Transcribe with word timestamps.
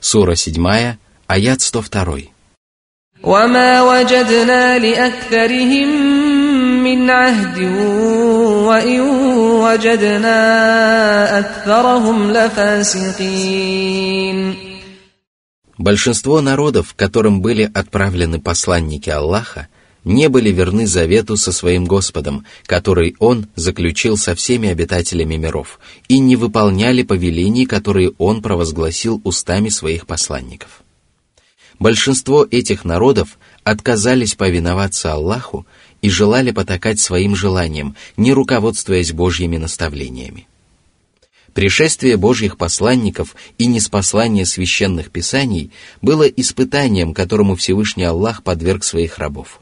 Сура 0.00 0.34
7, 0.34 0.96
аят 1.28 1.60
102. 1.60 2.32
وما 3.22 3.82
وجدنا 3.82 4.78
لأكثرهم 4.78 5.88
من 6.82 7.10
عهد 7.10 7.58
وإن 8.66 9.00
وجدنا 9.62 10.38
أكثرهم 11.38 12.30
لفاسقين 12.32 13.82
Большинство 15.78 16.40
народов, 16.40 16.94
которым 16.94 17.40
были 17.40 17.68
отправлены 17.74 18.40
посланники 18.40 19.10
Аллаха, 19.10 19.68
не 20.07 20.29
были 20.29 20.51
верны 20.51 20.87
завету 20.87 21.35
со 21.35 21.51
своим 21.51 21.85
Господом, 21.85 22.45
который 22.65 23.15
Он 23.19 23.47
заключил 23.55 24.15
со 24.15 24.35
всеми 24.35 24.69
обитателями 24.69 25.35
миров, 25.35 25.79
и 26.07 26.19
не 26.19 26.37
выполняли 26.37 27.03
повелений, 27.03 27.65
которые 27.65 28.13
Он 28.17 28.41
провозгласил 28.41 29.19
устами 29.25 29.67
своих 29.67 30.07
посланников. 30.07 30.81
Большинство 31.77 32.47
этих 32.49 32.85
народов 32.85 33.37
отказались 33.65 34.33
повиноваться 34.33 35.11
Аллаху 35.11 35.67
и 36.01 36.09
желали 36.09 36.51
потакать 36.51 37.01
своим 37.01 37.35
желаниям, 37.35 37.95
не 38.15 38.31
руководствуясь 38.31 39.11
Божьими 39.11 39.57
наставлениями. 39.57 40.47
Пришествие 41.53 42.15
Божьих 42.17 42.57
посланников 42.57 43.35
и 43.57 43.65
неспослание 43.65 44.45
священных 44.45 45.11
писаний 45.11 45.71
было 46.01 46.23
испытанием, 46.23 47.13
которому 47.13 47.55
Всевышний 47.55 48.05
Аллах 48.05 48.43
подверг 48.43 48.85
своих 48.85 49.17
рабов. 49.17 49.59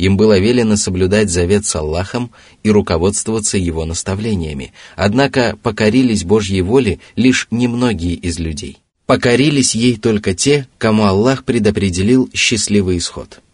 Им 0.00 0.16
было 0.16 0.38
велено 0.38 0.76
соблюдать 0.76 1.28
завет 1.28 1.66
с 1.66 1.76
Аллахом 1.76 2.30
и 2.62 2.70
руководствоваться 2.70 3.58
его 3.58 3.84
наставлениями, 3.84 4.72
однако 4.96 5.58
покорились 5.62 6.24
Божьей 6.24 6.62
воле 6.62 7.00
лишь 7.16 7.48
немногие 7.50 8.14
из 8.14 8.38
людей. 8.38 8.78
Покорились 9.04 9.74
ей 9.74 9.98
только 9.98 10.34
те, 10.34 10.66
кому 10.78 11.04
Аллах 11.04 11.44
предопределил 11.44 12.30
счастливый 12.32 12.96
исход– 12.96 13.40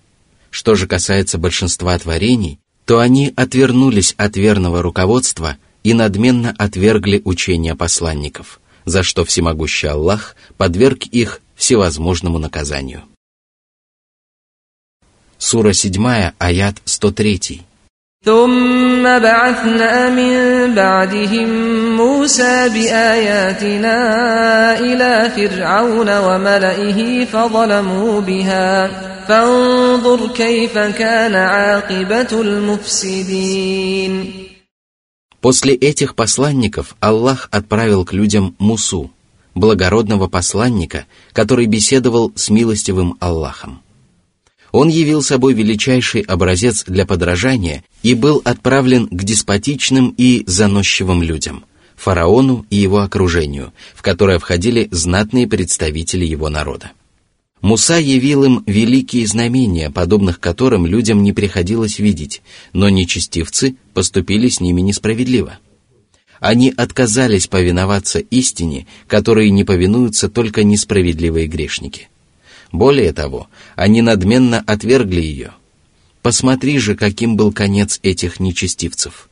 что 0.57 0.75
же 0.75 0.87
касается 0.87 1.37
большинства 1.37 1.99
творений, 1.99 2.61
то 2.87 2.99
они 3.01 3.31
отвернулись 3.37 4.15
от 4.17 4.39
верного 4.39 4.81
руководства 4.81 5.59
и 5.83 5.93
надменно 5.93 6.55
отвергли 6.57 7.21
учения 7.25 7.75
посланников, 7.75 8.59
за 8.87 9.03
что 9.03 9.27
всемогущий 9.27 9.89
Аллах 9.89 10.35
подверг 10.57 11.03
их 11.07 11.43
всевозможному 11.57 12.39
наказанию. 12.39 13.03
Сура 15.38 15.74
7, 15.74 16.34
аят 16.40 16.76
103. 16.86 17.62
ثم 18.26 19.04
بعثنا 19.04 20.10
من 20.10 20.36
بعدهم 20.76 21.50
موسى 21.98 22.70
بآياتنا 22.70 23.98
إلى 24.80 25.32
فرعون 25.36 26.18
وملئه 26.18 27.26
فظلموا 27.26 28.22
بها 28.22 28.88
فانظر 29.28 30.28
كيف 30.28 30.78
كان 30.78 31.36
عاقبة 31.36 32.42
المفسدين 32.42 34.14
После 35.42 35.74
этих 35.74 36.14
посланников 36.14 36.96
Аллах 37.00 37.50
отправил 37.52 38.06
к 38.06 38.14
людям 38.14 38.56
Мусу, 38.60 39.10
благородного 39.56 40.28
посланника, 40.28 41.08
который 41.34 41.66
беседовал 41.66 42.32
с 42.36 42.52
милостивым 42.52 43.18
Аллахом. 43.20 43.82
Он 44.73 44.89
явил 44.89 45.23
собой 45.23 45.55
величайший 45.55 46.23
образец 46.23 46.85
для 46.85 47.07
подражания 47.07 47.85
и 48.03 48.15
был 48.15 48.43
отправлен 48.45 49.09
к 49.09 49.23
деспотичным 49.23 50.15
и 50.17 50.43
заносчивым 50.47 51.23
людям, 51.23 51.65
фараону 51.97 52.67
и 52.71 52.77
его 52.77 53.01
окружению, 53.01 53.73
в 53.95 54.03
которое 54.03 54.39
входили 54.39 54.89
знатные 54.91 55.47
представители 55.47 56.25
его 56.25 56.49
народа. 56.49 56.93
Муса 57.63 57.99
явил 57.99 58.45
им 58.45 58.63
великие 58.67 59.27
знамения, 59.27 59.91
подобных 59.91 60.41
которым 60.41 60.87
людям 60.87 61.23
не 61.23 61.33
приходилось 61.33 61.99
видеть, 61.99 62.43
но 62.73 62.89
нечестивцы 62.89 63.77
поступили 63.95 64.49
с 64.49 64.61
ними 64.61 64.83
несправедливо. 64.83 65.59
Они 66.39 66.73
отказались 66.77 67.47
повиноваться 67.47 68.19
истине, 68.19 68.87
которой 69.09 69.49
не 69.51 69.65
повинуются 69.65 70.29
только 70.29 70.65
несправедливые 70.65 71.47
грешники– 71.47 72.09
более 72.79 73.13
того, 73.13 73.49
они 73.75 74.03
надменно 74.03 74.63
отвергли 74.67 75.21
ее. 75.21 75.53
Посмотри 76.23 76.79
же, 76.79 76.97
каким 76.97 77.37
был 77.37 77.53
конец 77.53 78.01
этих 78.03 78.41
нечестивцев. 78.41 79.29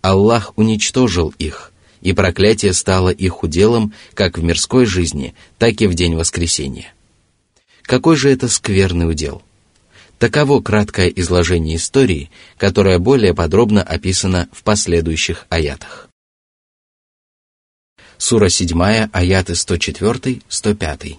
Аллах 0.00 0.52
уничтожил 0.56 1.32
их, 1.38 1.72
и 2.00 2.12
проклятие 2.12 2.72
стало 2.72 3.10
их 3.10 3.42
уделом 3.42 3.92
как 4.14 4.38
в 4.38 4.42
мирской 4.42 4.84
жизни, 4.84 5.34
так 5.58 5.80
и 5.80 5.86
в 5.86 5.94
день 5.94 6.16
воскресения. 6.16 6.92
Какой 7.82 8.16
же 8.16 8.30
это 8.30 8.48
скверный 8.48 9.08
удел? 9.08 9.42
Таково 10.18 10.60
краткое 10.60 11.08
изложение 11.08 11.76
истории, 11.76 12.30
которое 12.56 12.98
более 12.98 13.34
подробно 13.34 13.82
описано 13.82 14.48
в 14.52 14.62
последующих 14.62 15.46
аятах. 15.48 16.08
Сура 18.18 18.48
7, 18.48 19.08
аяты 19.12 19.54
104-105. 19.54 21.18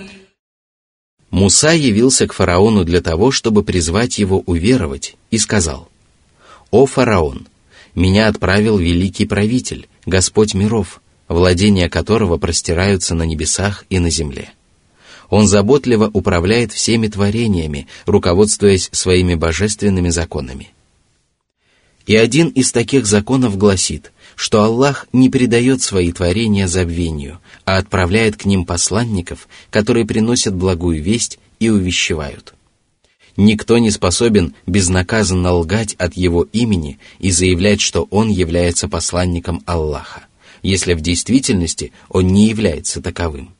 Муса 1.31 1.71
явился 1.71 2.27
к 2.27 2.33
фараону 2.33 2.83
для 2.83 3.01
того, 3.01 3.31
чтобы 3.31 3.63
призвать 3.63 4.19
его 4.19 4.43
уверовать, 4.45 5.15
и 5.31 5.37
сказал, 5.37 5.89
«О 6.71 6.85
фараон, 6.85 7.47
меня 7.95 8.27
отправил 8.27 8.77
великий 8.77 9.25
правитель, 9.25 9.87
Господь 10.05 10.53
миров, 10.53 11.01
владения 11.29 11.89
которого 11.89 12.37
простираются 12.37 13.15
на 13.15 13.23
небесах 13.23 13.85
и 13.89 13.99
на 13.99 14.09
земле. 14.09 14.51
Он 15.29 15.47
заботливо 15.47 16.09
управляет 16.13 16.73
всеми 16.73 17.07
творениями, 17.07 17.87
руководствуясь 18.05 18.89
своими 18.91 19.35
божественными 19.35 20.09
законами. 20.09 20.71
И 22.05 22.15
один 22.15 22.49
из 22.49 22.73
таких 22.73 23.05
законов 23.05 23.57
гласит, 23.57 24.11
что 24.41 24.63
Аллах 24.63 25.05
не 25.13 25.29
предает 25.29 25.83
свои 25.83 26.11
творения 26.11 26.67
забвению, 26.67 27.37
а 27.63 27.77
отправляет 27.77 28.37
к 28.37 28.45
ним 28.45 28.65
посланников, 28.65 29.47
которые 29.69 30.03
приносят 30.03 30.55
благую 30.55 30.99
весть 30.99 31.37
и 31.59 31.69
увещевают. 31.69 32.55
Никто 33.37 33.77
не 33.77 33.91
способен 33.91 34.55
безнаказанно 34.65 35.53
лгать 35.53 35.93
от 35.93 36.15
его 36.15 36.47
имени 36.53 36.97
и 37.19 37.29
заявлять, 37.29 37.81
что 37.81 38.07
он 38.09 38.29
является 38.29 38.89
посланником 38.89 39.61
Аллаха, 39.67 40.23
если 40.63 40.95
в 40.95 41.01
действительности 41.01 41.91
он 42.09 42.29
не 42.29 42.47
является 42.49 42.99
таковым. 42.99 43.53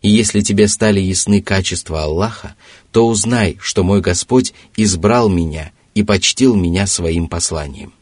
И 0.00 0.08
если 0.08 0.40
тебе 0.40 0.66
стали 0.68 0.98
ясны 0.98 1.42
качества 1.42 2.04
Аллаха, 2.04 2.54
то 2.90 3.06
узнай, 3.06 3.58
что 3.60 3.84
мой 3.84 4.00
Господь 4.00 4.54
избрал 4.78 5.28
меня 5.28 5.72
и 5.94 6.02
почтил 6.02 6.56
меня 6.56 6.86
своим 6.86 7.28
посланием. 7.28 7.92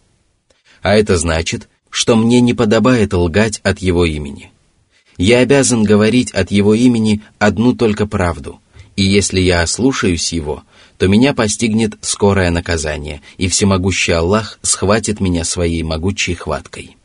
А 0.81 0.95
это 0.95 1.19
значит, 1.19 1.69
что 1.91 2.17
мне 2.17 2.41
не 2.41 2.55
подобает 2.55 3.13
лгать 3.13 3.61
от 3.63 3.81
его 3.81 4.05
имени. 4.05 4.51
Я 5.19 5.41
обязан 5.41 5.83
говорить 5.83 6.31
от 6.31 6.51
его 6.51 6.75
имени 6.75 7.21
одну 7.39 7.75
только 7.75 8.07
правду, 8.07 8.61
и 8.97 9.03
если 9.03 9.41
я 9.41 9.63
ослушаюсь 9.63 10.33
его, 10.33 10.63
то 10.97 11.09
меня 11.09 11.35
постигнет 11.35 11.95
скорое 12.01 12.51
наказание, 12.51 13.21
и 13.37 13.49
всемогущий 13.49 14.13
Аллах 14.13 14.59
схватит 14.63 15.21
меня 15.21 15.45
своей 15.45 15.83
могучей 15.83 16.35
хваткой. 16.35 16.97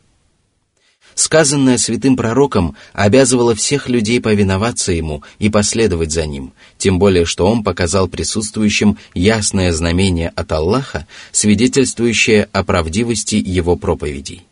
Сказанное 1.16 1.78
святым 1.78 2.18
пророком 2.18 2.76
обязывало 2.92 3.56
всех 3.56 3.88
людей 3.88 4.20
повиноваться 4.20 4.92
ему 4.92 5.24
и 5.40 5.50
последовать 5.50 6.12
за 6.12 6.26
ним, 6.26 6.52
тем 6.78 7.00
более 7.00 7.24
что 7.24 7.48
он 7.48 7.64
показал 7.64 8.10
присутствующим 8.10 8.98
ясное 9.14 9.72
знамение 9.72 10.34
от 10.36 10.52
Аллаха, 10.52 11.08
свидетельствующее 11.32 12.50
о 12.52 12.66
правдивости 12.66 13.36
его 13.36 13.78
проповедей. 13.78 14.44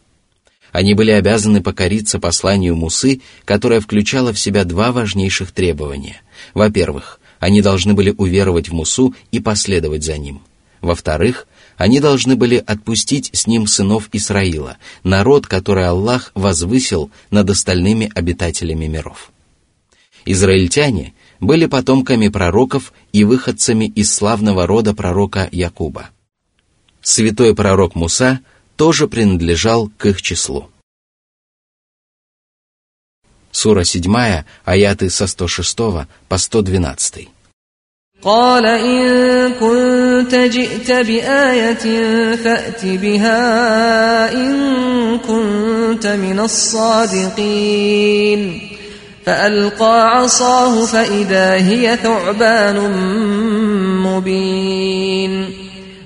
Они 0.74 0.96
были 0.96 1.12
обязаны 1.12 1.62
покориться 1.62 2.20
посланию 2.20 2.76
Мусы, 2.76 3.22
которое 3.46 3.80
включало 3.80 4.34
в 4.34 4.40
себя 4.40 4.66
два 4.66 4.92
важнейших 4.92 5.52
требования. 5.52 6.22
Во-первых, 6.56 7.20
они 7.40 7.62
должны 7.62 7.94
были 7.94 8.14
уверовать 8.18 8.70
в 8.70 8.74
Мусу 8.74 9.14
и 9.32 9.40
последовать 9.40 10.04
за 10.04 10.18
ним. 10.18 10.42
Во-вторых, 10.82 11.48
они 11.78 12.00
должны 12.00 12.36
были 12.36 12.56
отпустить 12.58 13.30
с 13.34 13.46
ним 13.46 13.68
сынов 13.68 14.10
Исраила, 14.14 14.78
народ, 15.04 15.46
который 15.46 15.88
Аллах 15.88 16.32
возвысил 16.34 17.12
над 17.30 17.52
остальными 17.52 18.12
обитателями 18.14 18.88
миров. 18.88 19.32
Израильтяне 20.26 21.14
были 21.40 21.68
потомками 21.68 22.30
пророков 22.30 22.94
и 23.12 23.24
выходцами 23.24 23.86
из 23.86 24.12
славного 24.12 24.66
рода 24.66 24.96
пророка 24.96 25.48
Якуба. 25.52 26.10
Святой 27.02 27.54
пророк 27.54 27.94
Муса 27.94 28.40
тоже 28.77 29.09
принадлежал 29.09 29.91
к 29.97 30.07
их 30.07 30.23
числу. 30.23 30.71
Сура 33.51 33.85
7, 33.85 34.45
аяты 34.65 35.11
со 35.11 35.27
106 35.27 35.77
по 36.29 36.39
112. 36.39 37.29
قال 38.23 38.67
إن 38.67 39.53
كنت 39.53 40.35
جئت 40.35 40.91
بآية 40.91 41.85
فأت 42.37 42.85
بها 42.85 44.33
إن 44.33 45.19
كنت 45.19 46.07
من 46.07 46.41
الصادقين 46.41 47.91
فألقى 49.27 50.11
عصاه 50.11 50.87
فإذا 50.87 51.55
هي 51.55 51.97
ثعبان 52.03 52.91
مبين 54.03 55.62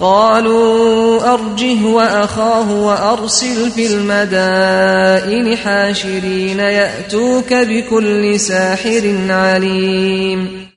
قالوا 0.00 1.34
أرجه 1.34 1.86
وأخاه 1.86 2.80
وأرسل 2.80 3.70
في 3.70 3.86
المدائن 3.86 5.56
حاشرين 5.56 6.58
يأتوك 6.58 7.52
بكل 7.52 8.40
ساحر 8.40 9.16
عليم 9.28 10.70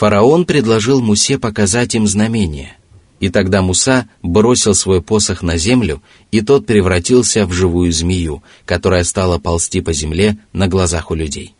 Фараон 0.00 0.46
предложил 0.46 1.02
Мусе 1.02 1.38
показать 1.38 1.94
им 1.94 2.06
знамение, 2.06 2.76
и 3.18 3.28
тогда 3.28 3.60
Муса 3.60 4.08
бросил 4.22 4.74
свой 4.74 5.02
посох 5.02 5.42
на 5.42 5.58
землю, 5.58 6.02
и 6.30 6.40
тот 6.40 6.64
превратился 6.64 7.44
в 7.44 7.52
живую 7.52 7.92
змею, 7.92 8.42
которая 8.64 9.04
стала 9.04 9.38
ползти 9.38 9.82
по 9.82 9.92
земле 9.92 10.38
на 10.54 10.68
глазах 10.68 11.10
у 11.10 11.14
людей. 11.14 11.54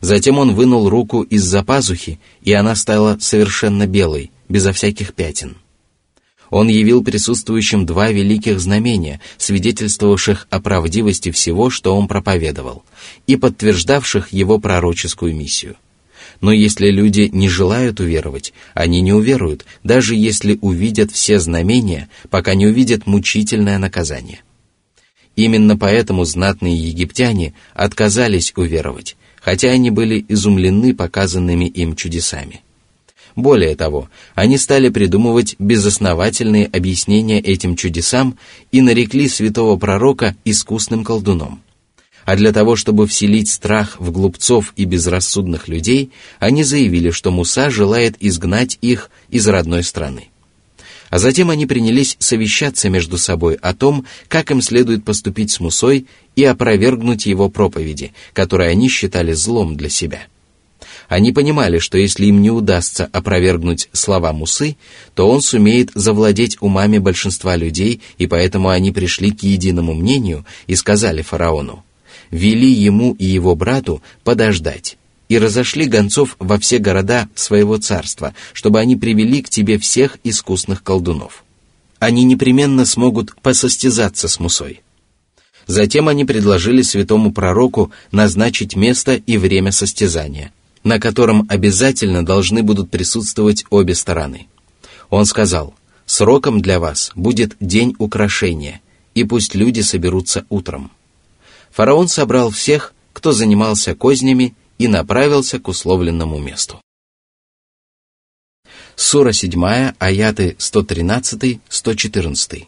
Затем 0.00 0.38
он 0.38 0.54
вынул 0.54 0.88
руку 0.90 1.22
из-за 1.22 1.62
пазухи, 1.62 2.18
и 2.42 2.52
она 2.52 2.74
стала 2.74 3.16
совершенно 3.20 3.86
белой, 3.86 4.30
безо 4.50 4.72
всяких 4.72 5.14
пятен. 5.14 5.56
Он 6.51 6.67
явил 6.67 7.03
присутствующим 7.03 7.87
два 7.87 8.11
великих 8.11 8.59
знамения, 8.59 9.19
свидетельствовавших 9.39 10.47
о 10.51 10.61
правдивости 10.61 11.31
всего, 11.31 11.71
что 11.71 11.95
он 11.95 12.07
проповедовал, 12.07 12.83
и 13.25 13.35
подтверждавших 13.37 14.31
его 14.31 14.59
пророческую 14.59 15.35
миссию– 15.35 15.75
но 16.41 16.51
если 16.51 16.89
люди 16.89 17.29
не 17.31 17.47
желают 17.47 17.99
уверовать, 17.99 18.51
они 18.73 19.01
не 19.01 19.13
уверуют, 19.13 19.65
даже 19.83 20.15
если 20.15 20.57
увидят 20.61 21.11
все 21.11 21.39
знамения, 21.39 22.09
пока 22.29 22.55
не 22.55 22.65
увидят 22.65 23.05
мучительное 23.05 23.77
наказание. 23.77 24.41
Именно 25.35 25.77
поэтому 25.77 26.25
знатные 26.25 26.75
египтяне 26.75 27.53
отказались 27.73 28.53
уверовать, 28.55 29.15
хотя 29.39 29.69
они 29.69 29.91
были 29.91 30.25
изумлены 30.27 30.95
показанными 30.95 31.65
им 31.65 31.95
чудесами. 31.95 32.61
Более 33.35 33.75
того, 33.75 34.09
они 34.35 34.57
стали 34.57 34.89
придумывать 34.89 35.55
безосновательные 35.59 36.65
объяснения 36.65 37.39
этим 37.39 37.75
чудесам 37.75 38.37
и 38.71 38.81
нарекли 38.81 39.27
святого 39.27 39.77
пророка 39.77 40.35
искусным 40.45 41.03
колдуном– 41.03 41.61
а 42.25 42.35
для 42.35 42.51
того, 42.51 42.75
чтобы 42.75 43.07
вселить 43.07 43.49
страх 43.49 43.99
в 43.99 44.11
глупцов 44.11 44.73
и 44.75 44.85
безрассудных 44.85 45.67
людей, 45.67 46.11
они 46.39 46.63
заявили, 46.63 47.09
что 47.09 47.31
Муса 47.31 47.69
желает 47.69 48.15
изгнать 48.19 48.77
их 48.81 49.09
из 49.29 49.47
родной 49.47 49.83
страны. 49.83 50.27
А 51.09 51.19
затем 51.19 51.49
они 51.49 51.65
принялись 51.65 52.15
совещаться 52.19 52.89
между 52.89 53.17
собой 53.17 53.55
о 53.55 53.73
том, 53.73 54.05
как 54.29 54.49
им 54.51 54.61
следует 54.61 55.03
поступить 55.03 55.51
с 55.51 55.59
Мусой 55.59 56.07
и 56.35 56.45
опровергнуть 56.45 57.25
его 57.25 57.49
проповеди, 57.49 58.13
которые 58.33 58.69
они 58.69 58.87
считали 58.87 59.33
злом 59.33 59.75
для 59.75 59.89
себя. 59.89 60.21
Они 61.11 61.33
понимали, 61.33 61.77
что 61.79 61.97
если 61.97 62.27
им 62.27 62.41
не 62.41 62.51
удастся 62.51 63.09
опровергнуть 63.11 63.89
слова 63.91 64.31
Мусы, 64.31 64.77
то 65.13 65.29
он 65.29 65.41
сумеет 65.41 65.91
завладеть 65.93 66.57
умами 66.61 66.99
большинства 66.99 67.57
людей, 67.57 67.99
и 68.17 68.27
поэтому 68.27 68.69
они 68.69 68.91
пришли 68.91 69.31
к 69.31 69.43
единому 69.43 69.93
мнению 69.93 70.45
и 70.67 70.75
сказали 70.75 71.21
фараону– 71.21 71.83
вели 72.31 72.71
ему 72.71 73.13
и 73.19 73.25
его 73.25 73.55
брату 73.55 74.01
подождать, 74.23 74.97
и 75.27 75.37
разошли 75.37 75.85
гонцов 75.85 76.37
во 76.39 76.57
все 76.57 76.77
города 76.77 77.27
своего 77.35 77.77
царства, 77.77 78.33
чтобы 78.53 78.79
они 78.79 78.95
привели 78.95 79.41
к 79.41 79.49
тебе 79.49 79.77
всех 79.77 80.17
искусных 80.23 80.81
колдунов. 80.81 81.43
Они 81.99 82.23
непременно 82.23 82.85
смогут 82.85 83.35
посостязаться 83.41 84.29
с 84.29 84.39
Мусой. 84.39 84.81
Затем 85.67 86.07
они 86.07 86.23
предложили 86.23 86.81
святому 86.81 87.31
пророку 87.31 87.91
назначить 88.11 88.77
место 88.77 89.15
и 89.15 89.37
время 89.37 89.71
состязания, 89.71 90.51
на 90.84 91.00
котором 91.00 91.46
обязательно 91.48 92.24
должны 92.24 92.62
будут 92.62 92.90
присутствовать 92.90 93.64
обе 93.70 93.94
стороны. 93.94 94.46
Он 95.10 95.26
сказал, 95.26 95.74
«Сроком 96.06 96.60
для 96.60 96.78
вас 96.78 97.10
будет 97.14 97.56
день 97.60 97.94
украшения, 97.98 98.80
и 99.14 99.24
пусть 99.24 99.54
люди 99.54 99.80
соберутся 99.80 100.44
утром» 100.48 100.90
фараон 101.76 102.08
собрал 102.08 102.50
всех, 102.50 102.94
кто 103.12 103.32
занимался 103.32 103.94
кознями, 103.94 104.54
и 104.78 104.88
направился 104.88 105.58
к 105.58 105.68
условленному 105.68 106.38
месту. 106.38 106.80
Сура 108.94 109.32
7, 109.32 109.92
аяты 109.98 110.56
113-114. 110.58 112.66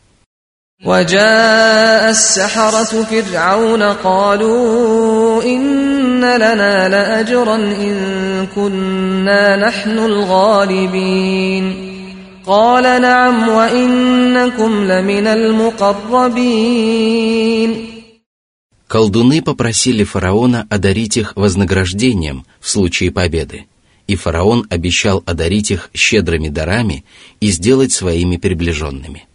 وجاء 0.84 2.10
السحرة 2.10 3.02
فرعون 3.02 3.82
قالوا 3.82 5.42
إن 5.42 5.91
لنا 6.24 6.88
لأجرا 6.88 7.56
إن 7.56 8.46
كنا 8.54 9.56
نحن 9.56 9.98
الغالبين 9.98 11.88
قال 12.46 13.02
نعم 13.02 13.48
وإنكم 13.48 14.84
لمن 14.84 15.26
المقربين 15.26 16.78
Колдуны 18.88 19.42
попросили 19.42 20.02
фараона 20.02 20.66
одарить 20.70 21.18
их 21.18 21.36
вознаграждением 21.36 22.46
в 22.58 22.70
случае 22.70 23.10
победы, 23.10 23.66
и 24.06 24.16
фараон 24.16 24.66
обещал 24.70 25.22
одарить 25.26 25.70
их 25.70 25.90
щедрыми 25.92 26.48
дарами 26.48 27.04
и 27.38 27.50
сделать 27.50 27.92
своими 27.92 28.38
приближенными. 28.38 29.26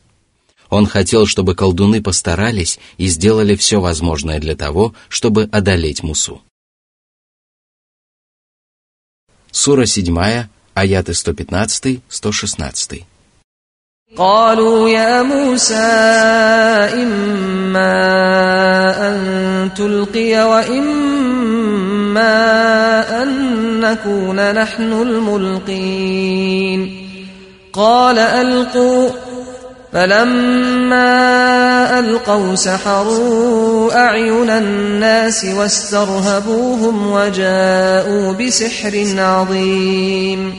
Он 0.72 0.88
хотел, 0.88 1.28
чтобы 1.28 1.54
колдуны 1.54 2.02
постарались 2.02 2.80
и 2.98 3.06
сделали 3.06 3.56
все 3.56 3.80
возможное 3.80 4.40
для 4.40 4.56
того, 4.56 4.96
чтобы 5.08 5.48
одолеть 5.52 6.02
Мусу. 6.02 6.42
Сура 9.51 9.87
7, 9.87 10.49
аяты 10.75 11.13
115-116. 11.13 13.05
قالوا 14.17 14.89
يا 14.89 15.23
موسى 15.23 15.75
إما 16.97 17.95
أن 19.09 19.71
تلقي 19.77 20.49
وإما 20.49 22.25
أن 23.23 23.31
نكون 23.81 24.55
نحن 24.55 24.93
الملقين 24.93 26.81
قال 27.73 28.19
ألقوا 28.19 29.28
فلما 29.94 31.10
ألقوا 32.00 32.56
سحروا 32.56 33.94
أعين 34.06 34.50
الناس 34.50 35.46
واسترهبوهم 35.46 37.12
وجاءوا 37.12 38.34
بسحر 38.34 38.94
عظيم 39.18 40.54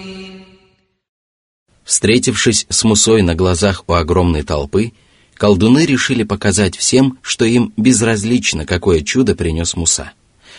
Встретившись 1.85 2.67
с 2.71 2.85
Мусой 2.85 3.23
на 3.23 3.35
глазах 3.35 3.85
у 3.87 3.93
огромной 3.93 4.43
толпы, 4.43 4.93
колдуны 5.35 5.85
решили 5.85 6.23
показать 6.23 6.77
всем, 6.77 7.19
что 7.21 7.45
им 7.45 7.75
безразлично, 7.77 8.65
какое 8.65 9.03
чудо 9.03 9.35
принес 9.35 9.77
Муса. 9.77 10.13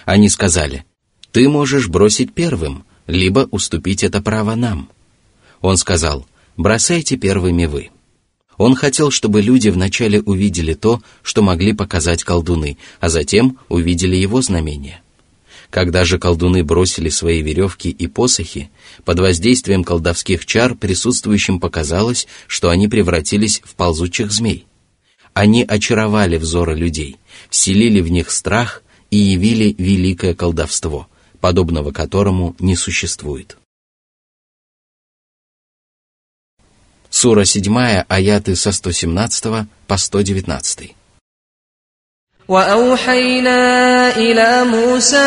Они 0.06 0.30
сказали, 0.30 0.86
«Ты 1.32 1.50
можешь 1.50 1.88
бросить 1.88 2.34
первым, 2.34 2.84
либо 3.08 3.48
уступить 3.50 4.04
это 4.04 4.22
право 4.22 4.54
нам». 4.54 4.90
Он 5.62 5.78
сказал, 5.78 6.28
«Бросайте 6.58 7.18
первыми 7.18 7.66
вы». 7.66 7.90
Он 8.61 8.75
хотел, 8.75 9.11
чтобы 9.11 9.41
люди 9.41 9.71
вначале 9.71 10.21
увидели 10.21 10.75
то, 10.75 11.01
что 11.23 11.41
могли 11.41 11.73
показать 11.73 12.25
колдуны, 12.25 12.77
а 13.01 13.09
затем 13.09 13.57
увидели 13.71 14.17
его 14.17 14.43
знамение. 14.43 15.01
Когда 15.71 16.05
же 16.05 16.19
колдуны 16.19 16.63
бросили 16.63 17.09
свои 17.09 17.41
веревки 17.41 17.89
и 17.89 18.07
посохи, 18.07 18.71
под 19.07 19.19
воздействием 19.19 19.83
колдовских 19.83 20.45
чар 20.45 20.75
присутствующим 20.75 21.59
показалось, 21.59 22.27
что 22.49 22.69
они 22.69 22.87
превратились 22.87 23.63
в 23.65 23.77
ползучих 23.77 24.31
змей. 24.31 24.67
Они 25.33 25.65
очаровали 25.65 26.37
взоры 26.37 26.75
людей, 26.75 27.17
вселили 27.49 28.03
в 28.03 28.11
них 28.11 28.31
страх 28.31 28.83
и 29.11 29.17
явили 29.17 29.75
великое 29.79 30.35
колдовство, 30.35 31.09
подобного 31.41 31.93
которому 31.93 32.55
не 32.59 32.77
существует. 32.77 33.57
Сура 37.20 37.46
7, 37.46 38.06
аяты 38.10 38.56
со 38.56 38.72
117 38.72 39.68
по 39.88 39.98
119. 39.98 40.96
وأوحينا 42.48 44.18
إلى 44.18 44.64
موسى 44.64 45.18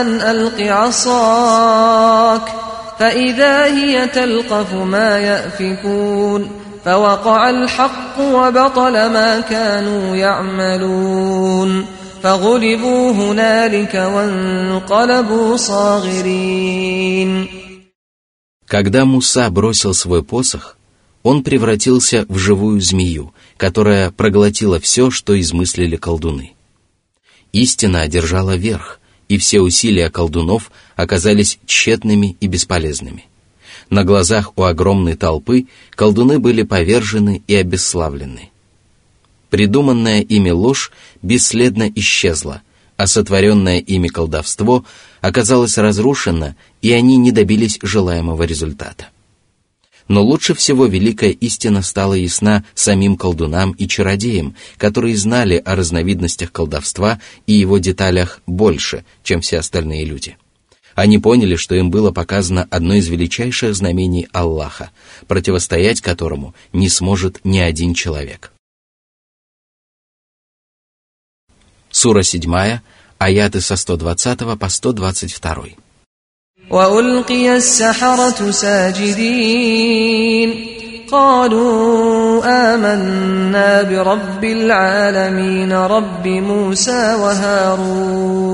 أن 0.00 0.20
ألق 0.20 0.60
عصاك 0.60 2.42
فإذا 2.98 3.64
هي 3.64 4.06
تلقف 4.08 4.74
ما 4.74 5.18
يأفكون 5.18 6.50
فوقع 6.84 7.50
الحق 7.50 8.20
وبطل 8.20 8.92
ما 8.92 9.40
كانوا 9.40 10.16
يعملون 10.16 11.86
فغلبوا 12.22 13.12
هنالك 13.12 13.94
وانقلبوا 13.94 15.56
صاغرين 15.56 17.46
Когда 18.65 19.05
Муса 19.05 19.49
бросил 19.49 19.93
свой 19.93 20.23
посох, 20.23 20.77
он 21.23 21.43
превратился 21.43 22.25
в 22.29 22.37
живую 22.37 22.81
змею, 22.81 23.33
которая 23.57 24.11
проглотила 24.11 24.79
все, 24.79 25.11
что 25.11 25.39
измыслили 25.39 25.95
колдуны. 25.95 26.53
Истина 27.51 28.01
одержала 28.01 28.55
верх, 28.55 28.99
и 29.27 29.37
все 29.37 29.61
усилия 29.61 30.09
колдунов 30.09 30.71
оказались 30.95 31.59
тщетными 31.65 32.37
и 32.39 32.47
бесполезными. 32.47 33.25
На 33.89 34.03
глазах 34.03 34.53
у 34.55 34.63
огромной 34.63 35.15
толпы 35.15 35.67
колдуны 35.91 36.39
были 36.39 36.63
повержены 36.63 37.43
и 37.47 37.55
обесславлены. 37.55 38.51
Придуманная 39.49 40.21
ими 40.21 40.49
ложь 40.49 40.91
бесследно 41.21 41.89
исчезла, 41.95 42.61
а 42.97 43.07
сотворенное 43.07 43.79
ими 43.79 44.07
колдовство 44.07 44.85
оказалось 45.27 45.79
разрушено, 45.79 46.53
и 46.83 46.91
они 46.91 47.17
не 47.17 47.31
добились 47.31 47.79
желаемого 47.81 48.43
результата. 48.43 49.07
Но 50.07 50.23
лучше 50.23 50.53
всего 50.53 50.85
великая 50.85 51.31
истина 51.31 51.81
стала 51.81 52.13
ясна 52.13 52.63
самим 52.75 53.17
колдунам 53.17 53.71
и 53.71 53.87
чародеям, 53.87 54.55
которые 54.77 55.17
знали 55.17 55.55
о 55.65 55.75
разновидностях 55.75 56.51
колдовства 56.51 57.19
и 57.47 57.53
его 57.53 57.79
деталях 57.79 58.39
больше, 58.45 59.03
чем 59.23 59.41
все 59.41 59.57
остальные 59.57 60.05
люди. 60.05 60.37
Они 60.93 61.17
поняли, 61.17 61.55
что 61.55 61.73
им 61.73 61.89
было 61.89 62.11
показано 62.11 62.67
одно 62.69 62.93
из 62.93 63.07
величайших 63.07 63.73
знамений 63.73 64.27
Аллаха, 64.31 64.91
противостоять 65.27 66.01
которому 66.01 66.53
не 66.71 66.87
сможет 66.87 67.43
ни 67.43 67.57
один 67.57 67.95
человек. 67.95 68.51
Сура 71.89 72.21
7, 72.21 72.79
аяты 73.24 73.60
со 73.60 73.76
120 73.76 74.58
по 74.58 74.68
122. 74.68 75.76
وألقي 76.70 77.56
السحرة 77.56 78.50
ساجدين 78.50 80.10
قالوا 81.10 82.42
آمنا 82.74 83.82
برب 83.82 84.44
العالمين 84.44 85.72
رب 85.72 86.26
موسى 86.26 87.14
وهارون 87.14 88.50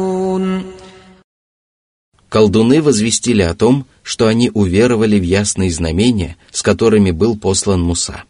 Колдуны 2.29 2.83
возвестили 2.83 3.43
о 3.43 3.55
том, 3.55 3.87
что 4.03 4.26
они 4.26 4.50
уверовали 4.53 5.19
в 5.19 5.23
ясные 5.23 5.71
знамения, 5.71 6.37
с 6.50 6.61
которыми 6.62 7.11
был 7.11 7.37
послан 7.37 7.81
Муса. 7.81 8.25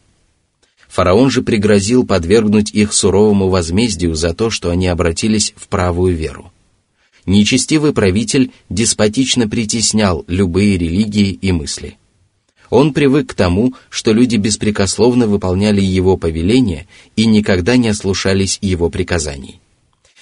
Фараон 0.91 1.31
же 1.31 1.41
пригрозил 1.41 2.05
подвергнуть 2.05 2.71
их 2.71 2.93
суровому 2.93 3.49
возмездию 3.49 4.15
за 4.15 4.33
то, 4.33 4.49
что 4.49 4.69
они 4.69 4.87
обратились 4.87 5.53
в 5.55 5.67
правую 5.67 6.15
веру 6.15 6.51
нечестивый 7.25 7.93
правитель 7.93 8.51
деспотично 8.69 9.47
притеснял 9.47 10.23
любые 10.27 10.77
религии 10.77 11.31
и 11.31 11.51
мысли. 11.51 11.97
Он 12.69 12.93
привык 12.93 13.31
к 13.31 13.33
тому, 13.33 13.73
что 13.89 14.13
люди 14.13 14.37
беспрекословно 14.37 15.27
выполняли 15.27 15.81
его 15.81 16.15
повеления 16.15 16.87
и 17.15 17.25
никогда 17.25 17.75
не 17.75 17.89
ослушались 17.89 18.59
его 18.61 18.89
приказаний. 18.89 19.59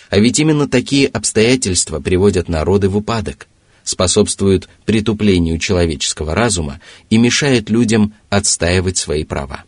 А 0.10 0.18
ведь 0.18 0.40
именно 0.40 0.68
такие 0.68 1.08
обстоятельства 1.08 2.00
приводят 2.00 2.50
народы 2.50 2.90
в 2.90 2.98
упадок, 2.98 3.48
способствуют 3.84 4.68
притуплению 4.86 5.60
человеческого 5.60 6.34
разума 6.34 6.80
и 7.12 7.18
мешают 7.20 7.70
людям 7.70 8.14
отстаивать 8.30 8.98
свои 8.98 9.24
права. 9.24 9.64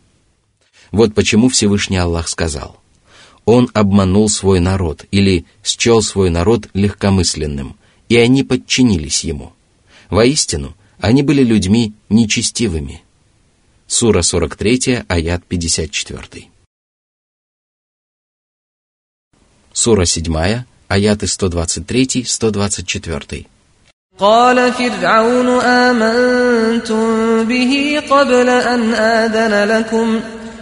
Вот 0.91 1.13
почему 1.13 1.49
Всевышний 1.49 1.97
Аллах 1.97 2.27
сказал, 2.27 2.79
он 3.45 3.69
обманул 3.73 4.29
свой 4.29 4.59
народ 4.59 5.05
или 5.11 5.45
счел 5.63 6.01
свой 6.01 6.29
народ 6.29 6.69
легкомысленным, 6.73 7.77
и 8.09 8.17
они 8.17 8.43
подчинились 8.43 9.23
ему. 9.23 9.53
Воистину, 10.09 10.75
они 10.99 11.23
были 11.23 11.43
людьми 11.43 11.93
нечестивыми. 12.09 13.01
Сура 13.87 14.21
43, 14.21 15.05
аят 15.07 15.45
54. 15.45 16.43
Сура 19.73 20.05
7, 20.05 20.65
аяты 20.87 21.25
123-124. 21.25 23.45
قال 24.19 24.73
فرعون 24.73 25.47
آمنتم 25.61 27.43
به 27.43 28.03
قبل 28.09 28.49
أن 28.49 28.93
آذن 28.93 29.69
لكم 29.69 30.19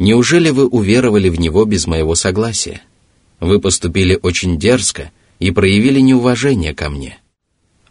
Неужели 0.00 0.48
вы 0.48 0.66
уверовали 0.66 1.28
в 1.28 1.38
него 1.38 1.66
без 1.66 1.86
моего 1.86 2.14
согласия? 2.14 2.80
Вы 3.38 3.60
поступили 3.60 4.18
очень 4.22 4.58
дерзко 4.58 5.10
и 5.38 5.50
проявили 5.50 6.00
неуважение 6.00 6.74
ко 6.74 6.88
мне. 6.88 7.18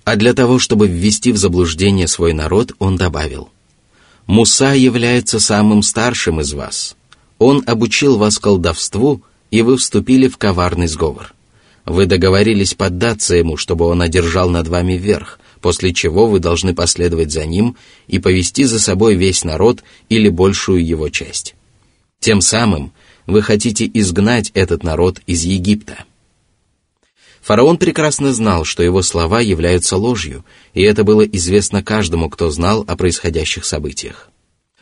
А 0.06 0.16
для 0.16 0.34
того, 0.34 0.58
чтобы 0.58 0.88
ввести 0.88 1.32
в 1.32 1.38
заблуждение 1.38 2.08
свой 2.08 2.34
народ, 2.34 2.72
он 2.80 2.96
добавил, 2.96 3.50
«Муса 4.26 4.74
является 4.74 5.40
самым 5.40 5.84
старшим 5.84 6.42
из 6.42 6.52
вас. 6.54 6.96
Он 7.38 7.64
обучил 7.68 8.18
вас 8.18 8.40
колдовству, 8.40 9.22
и 9.52 9.62
вы 9.62 9.78
вступили 9.78 10.28
в 10.28 10.38
коварный 10.38 10.88
сговор. 10.88 11.36
Вы 11.86 12.08
договорились 12.08 12.74
поддаться 12.74 13.36
ему, 13.36 13.56
чтобы 13.56 13.86
он 13.86 14.02
одержал 14.02 14.50
над 14.50 14.68
вами 14.68 14.94
верх, 14.94 15.40
после 15.62 15.94
чего 15.94 16.26
вы 16.26 16.40
должны 16.40 16.74
последовать 16.74 17.32
за 17.32 17.46
ним 17.46 17.78
и 18.08 18.18
повести 18.18 18.64
за 18.64 18.80
собой 18.80 19.14
весь 19.14 19.44
народ 19.44 19.84
или 20.10 20.30
большую 20.30 20.84
его 20.84 21.10
часть. 21.10 21.54
Тем 22.20 22.42
самым 22.42 22.92
вы 23.26 23.42
хотите 23.42 23.90
изгнать 23.94 24.52
этот 24.54 24.84
народ 24.84 25.22
из 25.26 25.44
Египта. 25.44 26.04
Фараон 27.42 27.78
прекрасно 27.78 28.34
знал, 28.34 28.66
что 28.66 28.84
его 28.84 29.02
слова 29.02 29.40
являются 29.40 29.96
ложью, 29.96 30.44
и 30.74 30.82
это 30.82 31.04
было 31.04 31.22
известно 31.22 31.82
каждому, 31.82 32.30
кто 32.30 32.52
знал 32.52 32.84
о 32.88 32.98
происходящих 32.98 33.64
событиях. 33.64 34.30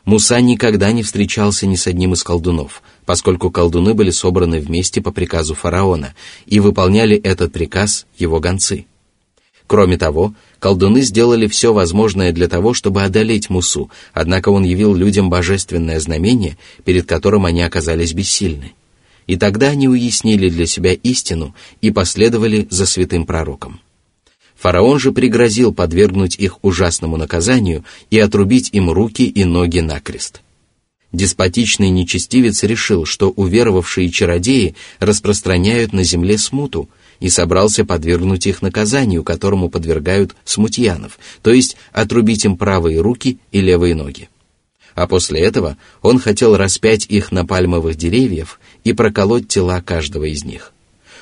Муса 0.05 0.39
никогда 0.41 0.91
не 0.91 1.03
встречался 1.03 1.67
ни 1.67 1.75
с 1.75 1.85
одним 1.85 2.13
из 2.13 2.23
колдунов, 2.23 2.81
поскольку 3.05 3.51
колдуны 3.51 3.93
были 3.93 4.09
собраны 4.09 4.59
вместе 4.59 5.01
по 5.01 5.11
приказу 5.11 5.53
фараона, 5.53 6.15
и 6.45 6.59
выполняли 6.59 7.15
этот 7.17 7.53
приказ 7.53 8.07
его 8.17 8.39
гонцы– 8.39 8.85
Кроме 9.67 9.97
того, 9.97 10.33
колдуны 10.59 11.01
сделали 11.01 11.47
все 11.47 11.73
возможное 11.73 12.31
для 12.31 12.47
того, 12.47 12.73
чтобы 12.73 13.03
одолеть 13.03 13.49
Мусу, 13.49 13.89
однако 14.13 14.49
он 14.49 14.63
явил 14.63 14.95
людям 14.95 15.29
божественное 15.29 15.99
знамение, 15.99 16.57
перед 16.85 17.05
которым 17.05 17.45
они 17.45 17.61
оказались 17.61 18.13
бессильны. 18.13 18.73
И 19.27 19.35
тогда 19.35 19.67
они 19.69 19.87
уяснили 19.87 20.49
для 20.49 20.65
себя 20.65 20.93
истину 20.93 21.53
и 21.81 21.91
последовали 21.91 22.67
за 22.69 22.85
святым 22.85 23.25
пророком. 23.25 23.81
Фараон 24.55 24.99
же 24.99 25.11
пригрозил 25.11 25.73
подвергнуть 25.73 26.35
их 26.35 26.63
ужасному 26.63 27.17
наказанию 27.17 27.83
и 28.09 28.17
отрубить 28.19 28.69
им 28.71 28.89
руки 28.89 29.27
и 29.27 29.43
ноги 29.43 29.79
накрест. 29.79 30.41
Деспотичный 31.13 31.89
нечестивец 31.89 32.63
решил, 32.63 33.05
что 33.05 33.29
уверовавшие 33.29 34.09
чародеи 34.09 34.75
распространяют 34.99 35.93
на 35.93 36.03
земле 36.03 36.37
смуту, 36.37 36.89
и 37.20 37.28
собрался 37.28 37.84
подвергнуть 37.84 38.46
их 38.46 38.62
наказанию, 38.62 39.22
которому 39.22 39.70
подвергают 39.70 40.34
смутьянов, 40.44 41.18
то 41.42 41.52
есть 41.52 41.76
отрубить 41.92 42.44
им 42.44 42.56
правые 42.56 43.00
руки 43.00 43.38
и 43.52 43.60
левые 43.60 43.94
ноги. 43.94 44.28
А 44.94 45.06
после 45.06 45.40
этого 45.40 45.76
он 46.02 46.18
хотел 46.18 46.56
распять 46.56 47.06
их 47.06 47.30
на 47.30 47.46
пальмовых 47.46 47.96
деревьях 47.96 48.60
и 48.84 48.92
проколоть 48.92 49.48
тела 49.48 49.80
каждого 49.80 50.24
из 50.24 50.44
них. 50.44 50.72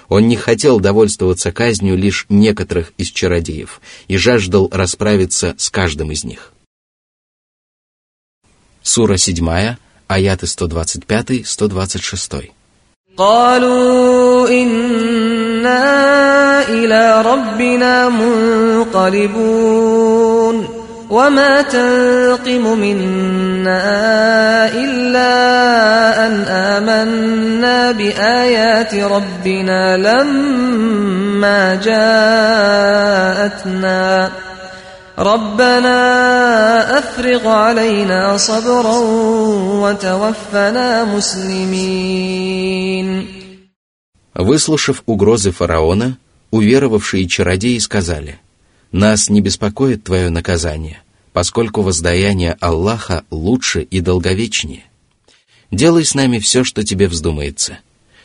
Он 0.09 0.27
не 0.27 0.37
хотел 0.37 0.81
довольствоваться 0.81 1.53
казнью 1.53 1.97
лишь 1.97 2.27
некоторых 2.29 2.93
из 2.97 3.11
чародеев 3.11 3.81
и 4.09 4.17
жаждал 4.17 4.69
расправиться 4.73 5.55
с 5.57 5.71
каждым 5.71 6.11
из 6.11 6.25
них. 6.25 6.53
Сура 8.83 9.19
7, 9.19 9.77
аяты 10.09 10.47
125-126. 10.47 12.51
قالوا 13.17 14.49
إنا 15.66 16.68
إلى 16.70 17.22
ربنا 17.22 18.10
منقلبون 18.90 19.76
وما 21.10 21.62
تنقم 21.62 22.78
منا 22.80 23.86
إلا 24.74 25.36
أن 26.28 26.44
آمنا 26.50 27.92
بآيات 27.92 28.96
ربنا 28.96 29.98
لما 29.98 31.76
جاءتنا 33.36 33.52
ربنا 35.20 36.98
أفرغ 36.98 37.48
علينا 37.48 38.38
صبرا 38.38 38.98
وتوفنا 39.82 41.04
مسلمين 41.04 42.56
Выслушав 44.36 45.02
угрозы 45.06 45.52
фараона, 45.52 46.18
уверовавшие 46.52 47.26
чародеи 47.26 47.78
сказали, 47.78 48.40
«Нас 48.92 49.30
не 49.30 49.40
беспокоит 49.40 50.04
твое 50.04 50.30
наказание, 50.30 51.02
поскольку 51.32 51.82
воздаяние 51.82 52.58
Аллаха 52.60 53.24
лучше 53.32 53.82
и 53.82 54.02
долговечнее. 54.02 54.84
Делай 55.72 56.04
с 56.04 56.14
нами 56.16 56.40
все, 56.40 56.66
что 56.66 56.84
тебе 56.84 57.08
вздумается. 57.08 57.80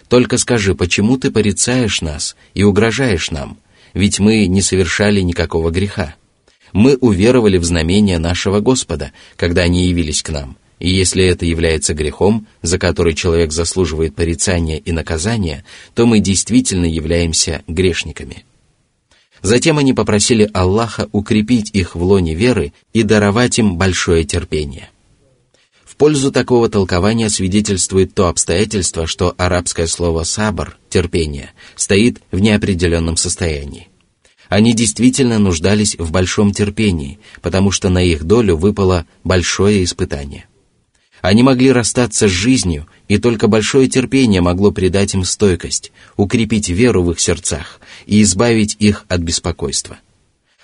Только 0.09 0.37
скажи, 0.39 0.75
почему 0.75 1.17
ты 1.17 1.31
порицаешь 1.31 2.03
нас 2.03 2.35
и 2.55 2.65
угрожаешь 2.65 3.31
нам, 3.31 3.57
ведь 3.95 4.19
мы 4.19 4.47
не 4.47 4.63
совершали 4.63 5.21
никакого 5.21 5.71
греха. 5.71 6.17
Мы 6.73 6.97
уверовали 6.97 7.57
в 7.57 7.65
знамения 7.65 8.19
нашего 8.19 8.59
Господа, 8.59 9.13
когда 9.37 9.63
они 9.63 9.87
явились 9.87 10.23
к 10.23 10.31
нам, 10.31 10.57
и 10.81 10.91
если 10.91 11.25
это 11.25 11.45
является 11.45 11.95
грехом, 11.95 12.47
за 12.63 12.79
который 12.79 13.15
человек 13.15 13.53
заслуживает 13.53 14.17
порицания 14.17 14.79
и 14.79 14.91
наказания, 14.93 15.65
то 15.95 16.07
мы 16.07 16.19
действительно 16.19 16.87
являемся 16.87 17.63
грешниками. 17.69 18.45
Затем 19.43 19.79
они 19.79 19.93
попросили 19.93 20.51
Аллаха 20.53 21.09
укрепить 21.13 21.71
их 21.73 21.95
в 21.95 22.03
лоне 22.03 22.35
веры 22.35 22.73
и 22.93 23.03
даровать 23.03 23.59
им 23.59 23.77
большое 23.77 24.25
терпение. 24.25 24.91
В 25.85 25.97
пользу 25.97 26.33
такого 26.33 26.71
толкования 26.71 27.29
свидетельствует 27.29 28.15
то 28.15 28.29
обстоятельство, 28.29 29.07
что 29.07 29.35
арабское 29.37 29.87
слово 29.87 30.25
«сабр»— 30.25 30.79
терпение— 30.89 31.51
стоит 31.77 32.21
в 32.33 32.39
неопределенном 32.39 33.19
состоянии. 33.19 33.89
Они 34.49 34.73
действительно 34.73 35.39
нуждались 35.39 35.95
в 35.97 36.11
большом 36.11 36.53
терпении, 36.53 37.19
потому 37.43 37.71
что 37.71 37.91
на 37.91 38.03
их 38.03 38.25
долю 38.25 38.57
выпало 38.57 39.07
большое 39.25 39.85
испытание. 39.85 40.47
Они 41.23 41.43
могли 41.43 41.71
расстаться 41.71 42.29
с 42.29 42.31
жизнью, 42.31 42.87
и 43.09 43.19
только 43.19 43.47
большое 43.47 43.89
терпение 43.89 44.41
могло 44.41 44.71
придать 44.71 45.15
им 45.15 45.25
стойкость, 45.25 45.93
укрепить 46.17 46.69
веру 46.69 47.03
в 47.03 47.13
их 47.13 47.21
сердцах 47.21 47.81
и 48.07 48.23
избавить 48.23 48.77
их 48.79 49.05
от 49.09 49.21
беспокойства. 49.21 49.99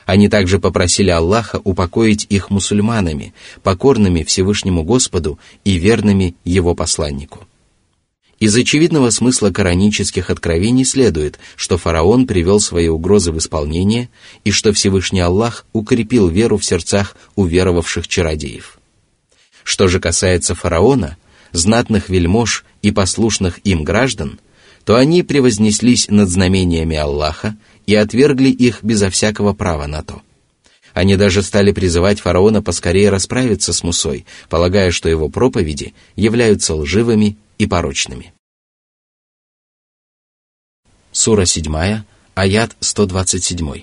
Они 0.06 0.28
также 0.28 0.58
попросили 0.58 1.10
Аллаха 1.10 1.60
упокоить 1.64 2.26
их 2.30 2.50
мусульманами, 2.50 3.34
покорными 3.62 4.22
Всевышнему 4.22 4.84
Господу 4.84 5.38
и 5.64 5.78
верными 5.78 6.36
Его 6.44 6.74
посланнику. 6.74 7.46
Из 8.38 8.54
очевидного 8.54 9.10
смысла 9.10 9.50
коранических 9.50 10.30
откровений 10.30 10.84
следует, 10.84 11.38
что 11.56 11.78
фараон 11.78 12.26
привел 12.26 12.60
свои 12.60 12.86
угрозы 12.86 13.32
в 13.32 13.38
исполнение 13.38 14.10
и 14.44 14.50
что 14.50 14.72
Всевышний 14.72 15.20
Аллах 15.20 15.66
укрепил 15.72 16.28
веру 16.28 16.58
в 16.58 16.64
сердцах 16.64 17.16
уверовавших 17.34 18.06
чародеев. 18.06 18.78
Что 19.66 19.88
же 19.88 19.98
касается 19.98 20.54
фараона, 20.54 21.16
знатных 21.50 22.08
вельмож 22.08 22.64
и 22.82 22.92
послушных 22.92 23.58
им 23.64 23.82
граждан, 23.82 24.38
то 24.84 24.94
они 24.94 25.24
превознеслись 25.24 26.06
над 26.08 26.28
знамениями 26.28 26.96
Аллаха 26.96 27.56
и 27.84 27.96
отвергли 27.96 28.48
их 28.48 28.84
безо 28.84 29.10
всякого 29.10 29.54
права 29.54 29.88
на 29.88 30.04
то. 30.04 30.22
Они 30.94 31.16
даже 31.16 31.42
стали 31.42 31.72
призывать 31.72 32.20
фараона 32.20 32.62
поскорее 32.62 33.10
расправиться 33.10 33.72
с 33.72 33.82
Мусой, 33.82 34.24
полагая, 34.48 34.92
что 34.92 35.08
его 35.08 35.28
проповеди 35.28 35.94
являются 36.14 36.76
лживыми 36.76 37.36
и 37.58 37.66
порочными. 37.66 38.32
Сура 41.10 41.44
7, 41.44 42.04
аят 42.36 42.76
127. 42.78 43.82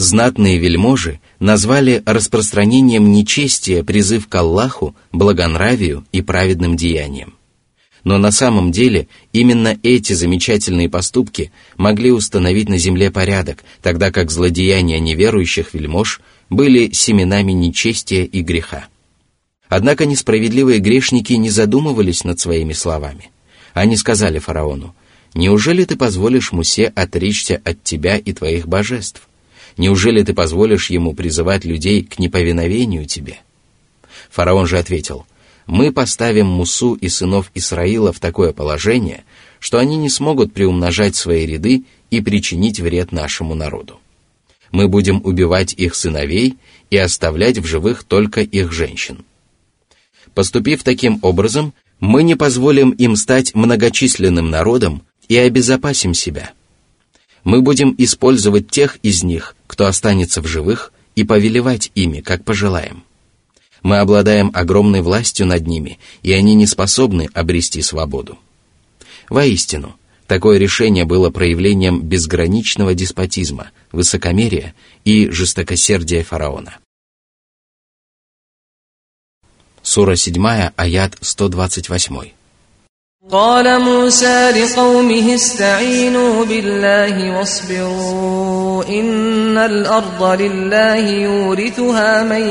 Знатные 0.00 0.56
вельможи 0.56 1.20
назвали 1.40 2.02
распространением 2.06 3.12
нечестия 3.12 3.84
призыв 3.84 4.28
к 4.28 4.34
Аллаху, 4.34 4.96
благонравию 5.12 6.06
и 6.10 6.22
праведным 6.22 6.74
деяниям. 6.74 7.34
Но 8.02 8.16
на 8.16 8.32
самом 8.32 8.72
деле 8.72 9.08
именно 9.34 9.78
эти 9.82 10.14
замечательные 10.14 10.88
поступки 10.88 11.52
могли 11.76 12.12
установить 12.12 12.70
на 12.70 12.78
земле 12.78 13.10
порядок, 13.10 13.62
тогда 13.82 14.10
как 14.10 14.30
злодеяния 14.30 15.00
неверующих 15.00 15.74
вельмож 15.74 16.22
были 16.48 16.92
семенами 16.92 17.52
нечестия 17.52 18.24
и 18.24 18.40
греха. 18.40 18.86
Однако 19.68 20.06
несправедливые 20.06 20.78
грешники 20.78 21.34
не 21.34 21.50
задумывались 21.50 22.24
над 22.24 22.40
своими 22.40 22.72
словами. 22.72 23.30
Они 23.74 23.98
сказали 23.98 24.38
фараону, 24.38 24.94
«Неужели 25.34 25.84
ты 25.84 25.96
позволишь 25.96 26.52
Мусе 26.52 26.86
отречься 26.86 27.60
от 27.66 27.84
тебя 27.84 28.16
и 28.16 28.32
твоих 28.32 28.66
божеств? 28.66 29.26
Неужели 29.76 30.22
ты 30.22 30.34
позволишь 30.34 30.90
ему 30.90 31.14
призывать 31.14 31.64
людей 31.64 32.02
к 32.02 32.18
неповиновению 32.18 33.06
тебе? 33.06 33.38
Фараон 34.30 34.66
же 34.66 34.78
ответил, 34.78 35.26
мы 35.66 35.92
поставим 35.92 36.46
Мусу 36.46 36.94
и 36.94 37.08
сынов 37.08 37.50
Исраила 37.54 38.12
в 38.12 38.20
такое 38.20 38.52
положение, 38.52 39.24
что 39.58 39.78
они 39.78 39.96
не 39.96 40.08
смогут 40.08 40.52
приумножать 40.52 41.14
свои 41.16 41.46
ряды 41.46 41.84
и 42.10 42.20
причинить 42.20 42.80
вред 42.80 43.12
нашему 43.12 43.54
народу. 43.54 44.00
Мы 44.72 44.88
будем 44.88 45.20
убивать 45.24 45.72
их 45.74 45.94
сыновей 45.94 46.56
и 46.90 46.96
оставлять 46.96 47.58
в 47.58 47.64
живых 47.64 48.04
только 48.04 48.40
их 48.40 48.72
женщин. 48.72 49.24
Поступив 50.34 50.82
таким 50.82 51.18
образом, 51.22 51.74
мы 51.98 52.22
не 52.22 52.36
позволим 52.36 52.90
им 52.90 53.16
стать 53.16 53.54
многочисленным 53.54 54.48
народом 54.48 55.02
и 55.28 55.36
обезопасим 55.36 56.14
себя– 56.14 56.52
мы 57.44 57.62
будем 57.62 57.94
использовать 57.96 58.70
тех 58.70 58.98
из 59.02 59.22
них, 59.22 59.56
кто 59.79 59.85
останется 59.85 60.41
в 60.41 60.47
живых, 60.47 60.91
и 61.15 61.23
повелевать 61.23 61.91
ими, 61.95 62.21
как 62.21 62.43
пожелаем. 62.43 63.03
Мы 63.81 63.99
обладаем 63.99 64.51
огромной 64.53 65.01
властью 65.01 65.45
над 65.45 65.67
ними, 65.67 65.99
и 66.23 66.33
они 66.33 66.55
не 66.55 66.65
способны 66.65 67.29
обрести 67.33 67.81
свободу. 67.81 68.37
Воистину, 69.29 69.95
такое 70.27 70.57
решение 70.57 71.05
было 71.05 71.29
проявлением 71.29 72.01
безграничного 72.01 72.93
деспотизма, 72.93 73.71
высокомерия 73.91 74.73
и 75.03 75.29
жестокосердия 75.29 76.23
фараона. 76.23 76.77
Сура 79.81 80.15
7, 80.15 80.71
аят 80.75 81.17
128. 81.21 82.31
قال 83.31 83.81
موسى 83.81 84.51
لقومه 84.51 85.35
استعينوا 85.35 86.45
بالله 86.45 87.37
واصبروا 87.37 88.58
إن 88.89 89.57
الأرض 89.57 90.41
لله 90.41 90.95
يورثها 91.09 92.23
من 92.23 92.45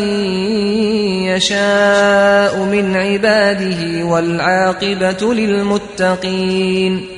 يشاء 1.31 2.65
من 2.65 2.97
عباده 2.97 4.05
والعاقبة 4.05 5.35
للمتقين 5.35 7.15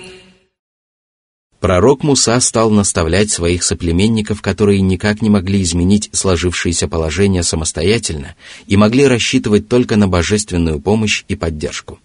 Пророк 1.59 2.05
Муса 2.05 2.39
стал 2.41 2.71
наставлять 2.71 3.31
своих 3.31 3.65
соплеменников, 3.65 4.43
которые 4.43 4.81
никак 4.83 5.23
не 5.23 5.31
могли 5.31 5.63
изменить 5.63 6.11
сложившееся 6.13 6.87
положение 6.87 7.43
самостоятельно 7.43 8.37
и 8.67 8.77
могли 8.77 9.07
рассчитывать 9.07 9.69
только 9.69 9.97
на 9.97 10.07
божественную 10.07 10.81
помощь 10.81 11.25
и 11.29 11.35
поддержку. 11.35 11.99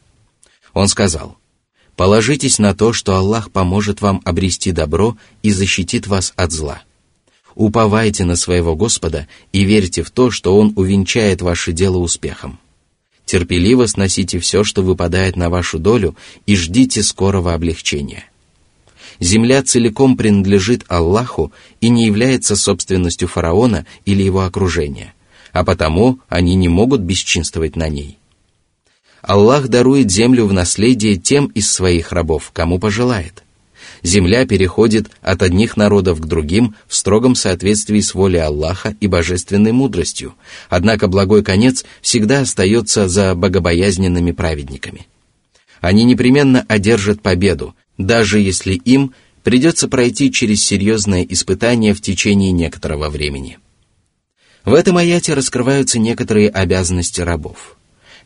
Он 0.73 0.87
сказал, 0.87 1.37
«Положитесь 1.95 2.59
на 2.59 2.73
то, 2.73 2.93
что 2.93 3.15
Аллах 3.15 3.51
поможет 3.51 4.01
вам 4.01 4.21
обрести 4.23 4.71
добро 4.71 5.17
и 5.43 5.51
защитит 5.51 6.07
вас 6.07 6.33
от 6.37 6.51
зла. 6.51 6.81
Уповайте 7.56 8.24
на 8.24 8.36
своего 8.36 8.76
Господа 8.76 9.26
и 9.52 9.64
верьте 9.64 10.04
в 10.04 10.12
то, 10.12 10.30
что 10.30 10.56
Он 10.56 10.72
увенчает 10.76 11.42
ваше 11.42 11.72
дело 11.72 11.96
успехом. 11.96 12.60
Терпеливо 13.24 13.86
сносите 13.86 14.38
все, 14.38 14.62
что 14.62 14.82
выпадает 14.82 15.34
на 15.34 15.50
вашу 15.50 15.80
долю, 15.80 16.14
и 16.46 16.54
ждите 16.54 17.02
скорого 17.02 17.52
облегчения» 17.52 18.26
земля 19.20 19.62
целиком 19.62 20.16
принадлежит 20.16 20.84
Аллаху 20.88 21.52
и 21.80 21.88
не 21.88 22.06
является 22.06 22.56
собственностью 22.56 23.28
фараона 23.28 23.86
или 24.04 24.22
его 24.22 24.42
окружения, 24.42 25.14
а 25.52 25.64
потому 25.64 26.20
они 26.28 26.54
не 26.54 26.68
могут 26.68 27.00
бесчинствовать 27.00 27.76
на 27.76 27.88
ней. 27.88 28.18
Аллах 29.22 29.68
дарует 29.68 30.10
землю 30.10 30.46
в 30.46 30.52
наследие 30.52 31.16
тем 31.16 31.46
из 31.46 31.70
своих 31.70 32.12
рабов, 32.12 32.50
кому 32.52 32.78
пожелает. 32.78 33.42
Земля 34.02 34.46
переходит 34.46 35.10
от 35.22 35.42
одних 35.42 35.76
народов 35.76 36.20
к 36.20 36.26
другим 36.26 36.74
в 36.86 36.94
строгом 36.94 37.34
соответствии 37.34 38.00
с 38.00 38.14
волей 38.14 38.38
Аллаха 38.38 38.96
и 39.00 39.06
божественной 39.06 39.72
мудростью, 39.72 40.34
однако 40.68 41.08
благой 41.08 41.42
конец 41.42 41.84
всегда 42.00 42.40
остается 42.40 43.08
за 43.08 43.34
богобоязненными 43.34 44.32
праведниками. 44.32 45.06
Они 45.80 46.04
непременно 46.04 46.64
одержат 46.68 47.20
победу, 47.22 47.74
даже 47.98 48.38
если 48.38 48.74
им 48.74 49.12
придется 49.42 49.88
пройти 49.88 50.32
через 50.32 50.64
серьезное 50.64 51.22
испытание 51.22 51.94
в 51.94 52.00
течение 52.00 52.52
некоторого 52.52 53.08
времени. 53.08 53.58
В 54.64 54.74
этом 54.74 54.96
аяте 54.96 55.34
раскрываются 55.34 56.00
некоторые 56.00 56.48
обязанности 56.48 57.20
рабов. 57.20 57.76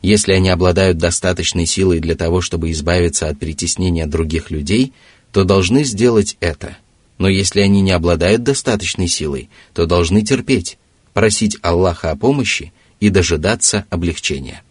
Если 0.01 0.33
они 0.33 0.49
обладают 0.49 0.97
достаточной 0.97 1.67
силой 1.67 2.01
для 2.01 2.15
того, 2.15 2.41
чтобы 2.41 2.71
избавиться 2.71 3.29
от 3.29 3.39
притеснения 3.39 4.07
других 4.07 4.51
людей, 4.51 4.95
то 5.32 5.44
должны 5.44 5.84
сделать 5.84 6.38
это. 6.40 6.78
Но 7.18 7.28
если 7.28 7.62
они 7.62 7.82
не 7.82 7.92
обладают 7.92 8.44
достаточной 8.44 9.08
силой, 9.08 9.50
то 9.74 9.86
должны 9.86 10.22
терпеть, 10.22 10.78
просить 11.14 11.58
Аллаха 11.62 12.12
о 12.12 12.16
помощи 12.16 12.74
и 13.00 13.10
дожидаться 13.10 13.86
облегчения. 13.90 14.64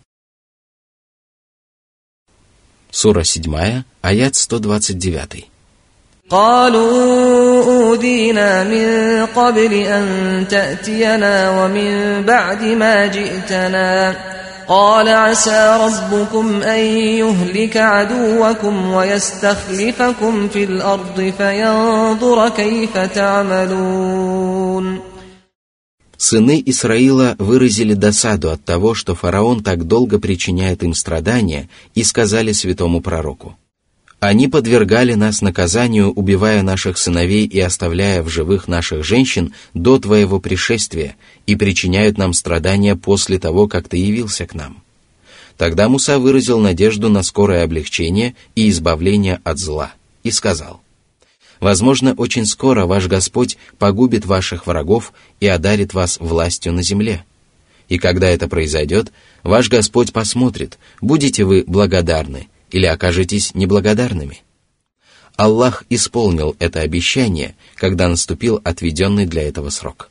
Сура 2.91 3.25
7, 3.25 3.85
аят 4.03 4.37
129. 4.37 5.47
قالوا 6.31 7.65
أودينا 7.65 8.65
من 8.65 9.27
قبل 9.27 9.73
أن 9.75 10.47
تأتينا 10.51 11.51
ومن 11.51 12.23
بعد 12.23 12.63
ما 12.63 13.07
جئتنا 13.07 14.17
قال 14.69 15.09
عسى 15.09 15.79
ربكم 15.81 16.63
أن 16.63 16.81
يهلك 17.21 17.77
عدوكم 17.77 18.93
ويستخلفكم 18.93 20.49
في 20.49 20.65
الأرض 20.65 21.33
فينظر 21.39 22.49
كيف 22.49 22.99
تعملون 22.99 25.01
Сыны 26.17 26.63
Исраила 26.65 27.37
выразили 27.39 27.93
досаду 27.93 28.51
от 28.51 28.65
того, 28.65 28.95
что 28.95 29.15
фараон 29.15 29.63
так 29.63 29.87
долго 29.87 30.19
причиняет 30.19 30.83
им 30.83 30.95
страдания, 30.95 31.69
и 31.95 32.03
сказали 32.03 32.53
святому 32.53 33.03
пророку, 33.03 33.58
«Они 34.20 34.48
подвергали 34.48 35.14
нас 35.14 35.42
наказанию, 35.42 36.12
убивая 36.12 36.62
наших 36.62 36.98
сыновей 36.98 37.46
и 37.46 37.60
оставляя 37.60 38.22
в 38.22 38.30
живых 38.30 38.68
наших 38.68 39.04
женщин 39.04 39.54
до 39.74 39.98
твоего 39.98 40.40
пришествия, 40.40 41.16
и 41.46 41.56
причиняют 41.56 42.18
нам 42.18 42.34
страдания 42.34 42.96
после 42.96 43.40
того, 43.40 43.68
как 43.68 43.88
ты 43.88 43.98
явился 43.98 44.46
к 44.46 44.54
нам». 44.54 44.84
Тогда 45.58 45.90
Муса 45.90 46.20
выразил 46.20 46.60
надежду 46.60 47.10
на 47.10 47.24
скорое 47.24 47.64
облегчение 47.64 48.36
и 48.56 48.70
избавление 48.70 49.42
от 49.44 49.58
зла, 49.58 49.94
и 50.24 50.32
сказал– 50.32 50.82
Возможно, 51.60 52.14
очень 52.14 52.46
скоро 52.46 52.86
ваш 52.86 53.08
Господь 53.08 53.58
погубит 53.78 54.26
ваших 54.26 54.66
врагов 54.66 55.14
и 55.40 55.48
одарит 55.48 55.94
вас 55.94 56.18
властью 56.20 56.74
на 56.74 56.84
земле. 56.84 57.26
И 57.90 57.98
когда 57.98 58.30
это 58.30 58.48
произойдет, 58.48 59.12
ваш 59.44 59.70
Господь 59.70 60.14
посмотрит, 60.14 60.78
будете 61.02 61.44
вы 61.44 61.64
благодарны 61.66 62.48
или 62.71 62.87
окажетесь 62.87 63.55
неблагодарными. 63.55 64.43
Аллах 65.37 65.85
исполнил 65.91 66.57
это 66.59 66.81
обещание, 66.81 67.57
когда 67.75 68.09
наступил 68.09 68.61
отведенный 68.65 69.27
для 69.27 69.49
этого 69.49 69.71
срок. 69.71 70.11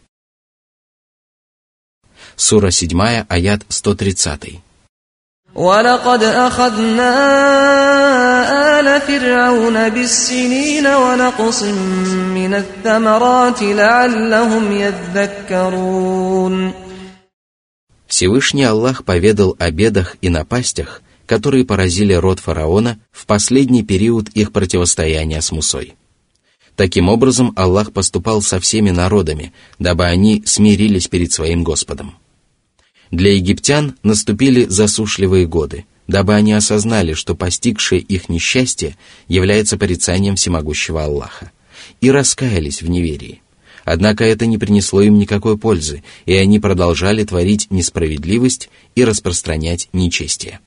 Сура 2.35 2.71
7, 2.71 3.25
аят 3.29 3.61
130. 3.69 4.61
ولقد 5.55 6.23
أخذنا 6.23 7.09
آل 8.79 9.01
فرعون 9.01 9.89
بالسنين 9.89 10.87
ونقص 10.87 11.63
من 12.33 12.53
الثمرات 12.53 13.61
لعلهم 13.61 14.71
يذكرون 14.71 16.73
Всевышний 18.07 18.63
Аллах 18.63 19.05
поведал 19.05 19.55
о 19.57 19.71
бедах 19.71 20.17
и 20.21 20.29
напастях, 20.29 21.01
которые 21.28 21.66
поразили 21.66 22.14
род 22.14 22.40
фараона 22.40 22.98
в 23.12 23.26
последний 23.26 23.84
период 23.84 24.30
их 24.30 24.50
противостояния 24.50 25.42
с 25.42 25.52
Мусой. 25.52 25.94
Таким 26.74 27.08
образом, 27.08 27.52
Аллах 27.54 27.92
поступал 27.92 28.40
со 28.40 28.58
всеми 28.58 28.90
народами, 28.90 29.52
дабы 29.78 30.06
они 30.06 30.42
смирились 30.46 31.06
перед 31.06 31.30
своим 31.30 31.64
Господом. 31.64 32.14
Для 33.10 33.34
египтян 33.34 33.96
наступили 34.02 34.64
засушливые 34.64 35.46
годы, 35.46 35.84
дабы 36.06 36.34
они 36.34 36.54
осознали, 36.54 37.12
что 37.12 37.34
постигшее 37.34 38.00
их 38.00 38.30
несчастье 38.30 38.96
является 39.28 39.76
порицанием 39.76 40.36
всемогущего 40.36 41.04
Аллаха, 41.04 41.52
и 42.00 42.10
раскаялись 42.10 42.80
в 42.80 42.88
неверии. 42.88 43.42
Однако 43.84 44.24
это 44.24 44.46
не 44.46 44.56
принесло 44.56 45.02
им 45.02 45.18
никакой 45.18 45.58
пользы, 45.58 46.02
и 46.24 46.32
они 46.34 46.58
продолжали 46.58 47.24
творить 47.24 47.70
несправедливость 47.70 48.70
и 48.94 49.04
распространять 49.04 49.88
нечестие. 49.92 50.60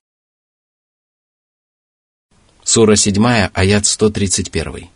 Сура 2.71 2.97
7, 2.97 3.51
аят 3.55 3.85
131. 3.87 4.89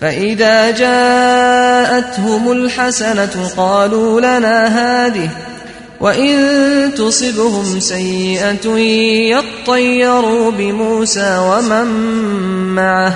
فإذا 0.00 0.70
جاءتهم 0.70 2.52
الحسنة 2.52 3.50
قالوا 3.56 4.20
لنا 4.20 4.66
هذه 4.66 5.30
وإن 6.00 6.94
تصبهم 6.94 7.80
سيئة 7.80 8.76
يطيروا 9.38 10.50
بموسى 10.50 11.38
ومن 11.38 11.86
معه 12.74 13.12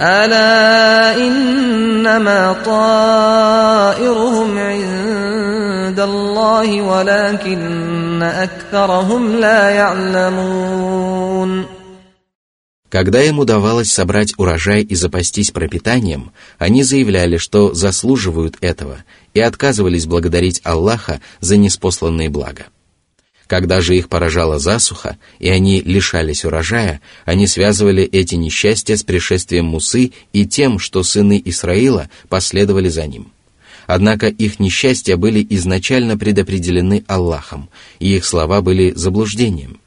ألا 0.00 1.16
إنما 1.16 2.56
طائرهم 2.64 4.58
عند 4.58 6.00
الله 6.00 6.82
ولكن 6.82 8.22
أكثرهم 8.22 9.36
لا 9.36 9.70
يعلمون 9.70 10.98
Когда 12.93 13.23
им 13.23 13.39
удавалось 13.39 13.91
собрать 13.91 14.35
урожай 14.37 14.83
и 14.83 14.93
запастись 14.93 15.49
пропитанием, 15.49 16.31
они 16.59 16.83
заявляли, 16.83 17.37
что 17.37 17.73
заслуживают 17.73 18.57
этого, 18.61 19.03
и 19.33 19.39
отказывались 19.39 20.05
благодарить 20.05 20.61
Аллаха 20.63 21.19
за 21.39 21.57
неспосланные 21.57 22.29
блага. 22.29 22.67
Когда 23.47 23.81
же 23.81 23.97
их 23.97 24.09
поражала 24.09 24.59
засуха, 24.59 25.17
и 25.39 25.49
они 25.49 25.81
лишались 25.81 26.45
урожая, 26.45 27.01
они 27.25 27.47
связывали 27.47 28.03
эти 28.03 28.35
несчастья 28.35 28.95
с 28.95 29.01
пришествием 29.01 29.65
Мусы 29.65 30.11
и 30.31 30.45
тем, 30.45 30.77
что 30.77 31.01
сыны 31.01 31.41
Исраила 31.43 32.11
последовали 32.29 32.89
за 32.89 33.07
ним. 33.07 33.31
Однако 33.87 34.27
их 34.27 34.59
несчастья 34.59 35.17
были 35.17 35.43
изначально 35.49 36.15
предопределены 36.15 37.03
Аллахом, 37.07 37.69
и 37.97 38.15
их 38.15 38.23
слова 38.23 38.61
были 38.61 38.91
заблуждением. 38.91 39.79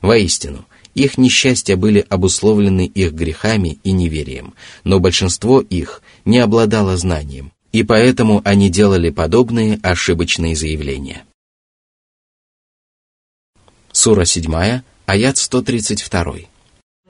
Воистину, 0.00 0.64
их 0.95 1.17
несчастья 1.17 1.75
были 1.75 2.05
обусловлены 2.09 2.85
их 2.85 3.13
грехами 3.13 3.79
и 3.83 3.91
неверием, 3.91 4.53
но 4.83 4.99
большинство 4.99 5.61
их 5.61 6.01
не 6.25 6.39
обладало 6.39 6.97
знанием, 6.97 7.51
и 7.71 7.83
поэтому 7.83 8.41
они 8.43 8.69
делали 8.69 9.09
подобные 9.09 9.79
ошибочные 9.83 10.55
заявления. 10.55 11.23
Сура 13.91 14.25
7, 14.25 14.81
аят 15.05 15.37
132. 15.37 16.47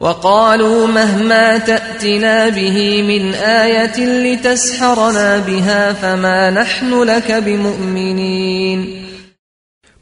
وقالوا 0.02 0.88
مهما 0.88 1.58
تأتنا 1.58 2.50
به 2.50 3.02
من 3.02 3.34
آية 3.34 3.98
لتسحرنا 4.00 5.38
بها 5.38 5.94
فما 5.94 6.50
نحن 6.50 7.04
لك 7.04 7.32
بمؤمنين 7.32 9.05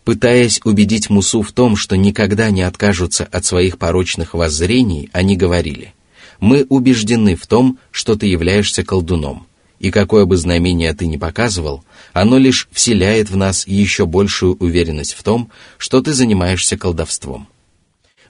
Пытаясь 0.05 0.61
убедить 0.65 1.09
Мусу 1.09 1.41
в 1.41 1.53
том, 1.53 1.77
что 1.77 1.97
никогда 1.97 2.51
не 2.51 2.63
откажутся 2.63 3.25
от 3.25 3.45
своих 3.47 3.79
порочных 3.79 4.35
воззрений, 4.35 5.09
они 5.13 5.37
говорили, 5.37 5.95
Мы 6.41 6.67
убеждены 6.69 7.37
в 7.37 7.47
том, 7.47 7.79
что 7.91 8.15
ты 8.15 8.27
являешься 8.27 8.85
колдуном, 8.85 9.47
и 9.79 9.91
какое 9.91 10.27
бы 10.27 10.37
знамение 10.37 10.93
ты 10.93 11.07
ни 11.07 11.17
показывал, 11.17 11.85
оно 12.13 12.37
лишь 12.37 12.69
вселяет 12.71 13.31
в 13.31 13.37
нас 13.37 13.67
еще 13.67 14.05
большую 14.05 14.57
уверенность 14.57 15.15
в 15.15 15.23
том, 15.23 15.51
что 15.79 16.03
ты 16.03 16.13
занимаешься 16.13 16.77
колдовством. 16.77 17.49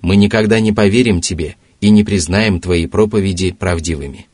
Мы 0.01 0.17
никогда 0.17 0.61
не 0.61 0.73
поверим 0.73 1.21
тебе 1.21 1.57
и 1.81 1.91
не 1.91 2.05
признаем 2.05 2.61
твои 2.61 2.87
проповеди 2.87 3.51
правдивыми. 3.51 4.29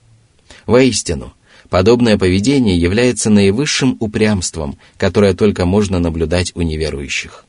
Воистину, 0.67 1.33
подобное 1.70 2.18
поведение 2.18 2.78
является 2.78 3.30
наивысшим 3.30 3.98
упрямством, 4.00 4.78
которое 4.98 5.34
только 5.34 5.66
можно 5.66 6.00
наблюдать 6.00 6.52
у 6.56 6.62
неверующих. 6.62 7.46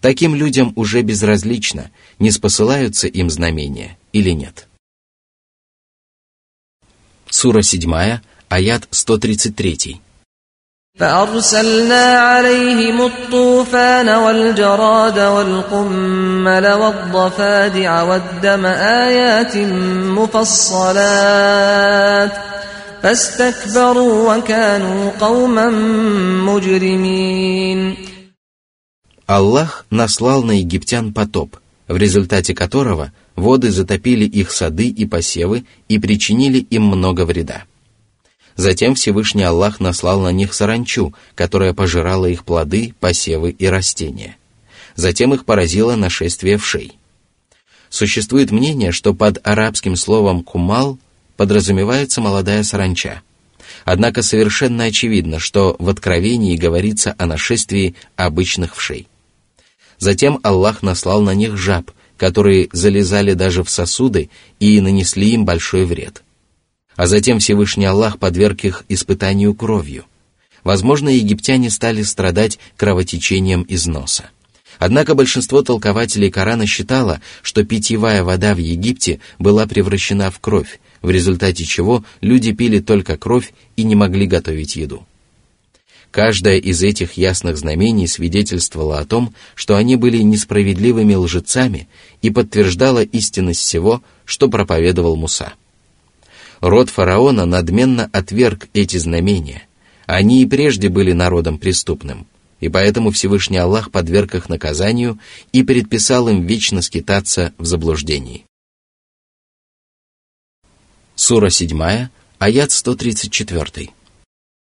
Таким 0.00 0.34
людям 0.34 0.72
уже 0.76 1.02
безразлично, 1.02 1.90
не 2.18 2.30
спосылаются 2.30 3.08
им 3.08 3.30
знамения 3.30 3.98
или 4.12 4.30
нет. 4.30 4.68
Сура 7.30 7.62
7, 7.62 8.20
аят 8.48 8.88
133. 8.90 10.00
فأرسلنا 10.98 12.18
عليهم 12.18 13.02
الطوفان 13.02 14.08
والجراد 14.08 15.18
والقمل 15.18 16.72
والضفادع 16.72 18.02
والدم 18.02 18.66
آيات 19.06 19.56
مفصلات 20.18 22.32
فاستكبروا 23.02 24.36
وكانوا 24.36 25.10
قوما 25.20 25.70
مجرمين 26.44 27.96
Аллах 29.26 29.84
наслал 29.90 30.42
на 30.42 30.52
египтян 30.52 31.12
потоп, 31.12 31.58
в 31.86 31.98
результате 31.98 32.54
которого 32.54 33.12
воды 33.36 33.70
затопили 33.70 34.24
их 34.24 34.50
сады 34.50 34.88
и 34.88 35.04
посевы 35.04 35.64
и 35.86 35.98
причинили 35.98 36.58
им 36.58 36.84
много 36.84 37.26
вреда. 37.26 37.64
Затем 38.56 38.94
Всевышний 38.94 39.42
Аллах 39.42 39.80
наслал 39.80 40.20
на 40.20 40.32
них 40.32 40.54
саранчу, 40.54 41.14
которая 41.34 41.74
пожирала 41.74 42.24
их 42.24 42.44
плоды, 42.44 42.94
посевы 43.00 43.50
и 43.50 43.66
растения. 43.66 44.36
Затем 44.96 45.34
их 45.34 45.44
поразило 45.44 45.94
нашествие 45.94 46.56
вшей. 46.56 46.94
Существует 47.90 48.50
мнение, 48.50 48.92
что 48.92 49.14
под 49.14 49.46
арабским 49.46 49.94
словом 49.94 50.42
«кумал» 50.42 50.98
подразумевается 51.37 52.21
молодая 52.21 52.63
саранча. 52.63 53.21
Однако 53.85 54.21
совершенно 54.21 54.85
очевидно, 54.85 55.39
что 55.39 55.75
в 55.79 55.89
Откровении 55.89 56.55
говорится 56.55 57.15
о 57.17 57.25
нашествии 57.25 57.95
обычных 58.15 58.75
вшей. 58.75 59.07
Затем 59.97 60.39
Аллах 60.43 60.83
наслал 60.83 61.21
на 61.21 61.33
них 61.33 61.57
жаб, 61.57 61.91
которые 62.17 62.69
залезали 62.71 63.33
даже 63.33 63.63
в 63.63 63.69
сосуды 63.69 64.29
и 64.59 64.79
нанесли 64.79 65.31
им 65.31 65.45
большой 65.45 65.85
вред. 65.85 66.23
А 66.95 67.07
затем 67.07 67.39
Всевышний 67.39 67.85
Аллах 67.85 68.19
подверг 68.19 68.63
их 68.63 68.85
испытанию 68.87 69.53
кровью. 69.53 70.05
Возможно, 70.63 71.09
египтяне 71.09 71.69
стали 71.69 72.03
страдать 72.03 72.59
кровотечением 72.77 73.63
из 73.63 73.87
носа. 73.87 74.29
Однако 74.79 75.15
большинство 75.15 75.61
толкователей 75.61 76.31
Корана 76.31 76.65
считало, 76.65 77.21
что 77.41 77.63
питьевая 77.63 78.23
вода 78.23 78.53
в 78.53 78.57
Египте 78.57 79.19
была 79.39 79.67
превращена 79.67 80.31
в 80.31 80.39
кровь, 80.39 80.79
в 81.03 81.11
результате 81.11 81.65
чего 81.65 82.03
люди 82.21 82.53
пили 82.53 82.79
только 82.79 83.17
кровь 83.17 83.53
и 83.75 83.83
не 83.83 83.93
могли 83.93 84.25
готовить 84.25 84.75
еду. 84.75 85.05
Каждое 86.09 86.57
из 86.57 86.81
этих 86.81 87.13
ясных 87.13 87.57
знамений 87.57 88.07
свидетельствовало 88.07 88.99
о 88.99 89.05
том, 89.05 89.33
что 89.55 89.75
они 89.75 89.95
были 89.95 90.17
несправедливыми 90.17 91.15
лжецами 91.15 91.87
и 92.21 92.29
подтверждало 92.29 93.03
истинность 93.03 93.61
всего, 93.61 94.01
что 94.23 94.47
проповедовал 94.47 95.15
Муса. 95.15 95.53
Род 96.61 96.89
фараона 96.89 97.45
надменно 97.45 98.09
отверг 98.13 98.67
эти 98.73 98.97
знамения. 98.97 99.63
Они 100.05 100.43
и 100.43 100.45
прежде 100.45 100.89
были 100.89 101.11
народом 101.11 101.57
преступным, 101.57 102.27
и 102.59 102.69
поэтому 102.69 103.09
Всевышний 103.09 103.57
Аллах 103.57 103.91
подверг 103.91 104.35
их 104.35 104.49
наказанию 104.49 105.19
и 105.51 105.63
предписал 105.63 106.29
им 106.29 106.45
вечно 106.45 106.81
скитаться 106.81 107.53
в 107.57 107.65
заблуждении. 107.65 108.45
Сура 111.22 111.50
7, 111.50 112.08
аят 112.40 112.70
134. 112.72 113.88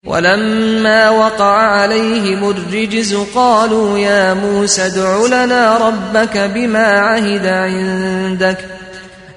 ولما 0.06 1.10
وقع 1.10 1.58
عليهم 1.62 2.50
الرجز 2.50 3.16
قالوا 3.36 3.98
يا 3.98 4.34
موسى 4.34 4.86
ادع 4.86 5.26
لنا 5.26 5.78
ربك 5.78 6.38
بما 6.38 6.88
عهد 6.88 7.46
عندك 7.46 8.66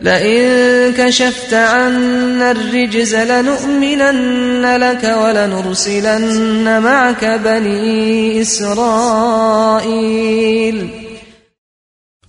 لئن 0.00 0.92
كشفت 0.92 1.54
عنا 1.54 2.50
الرجز 2.50 3.14
لنؤمنن 3.14 4.76
لك 4.76 5.04
ولنرسلن 5.04 6.82
معك 6.82 7.24
بني 7.24 8.40
إسرائيل 8.40 9.80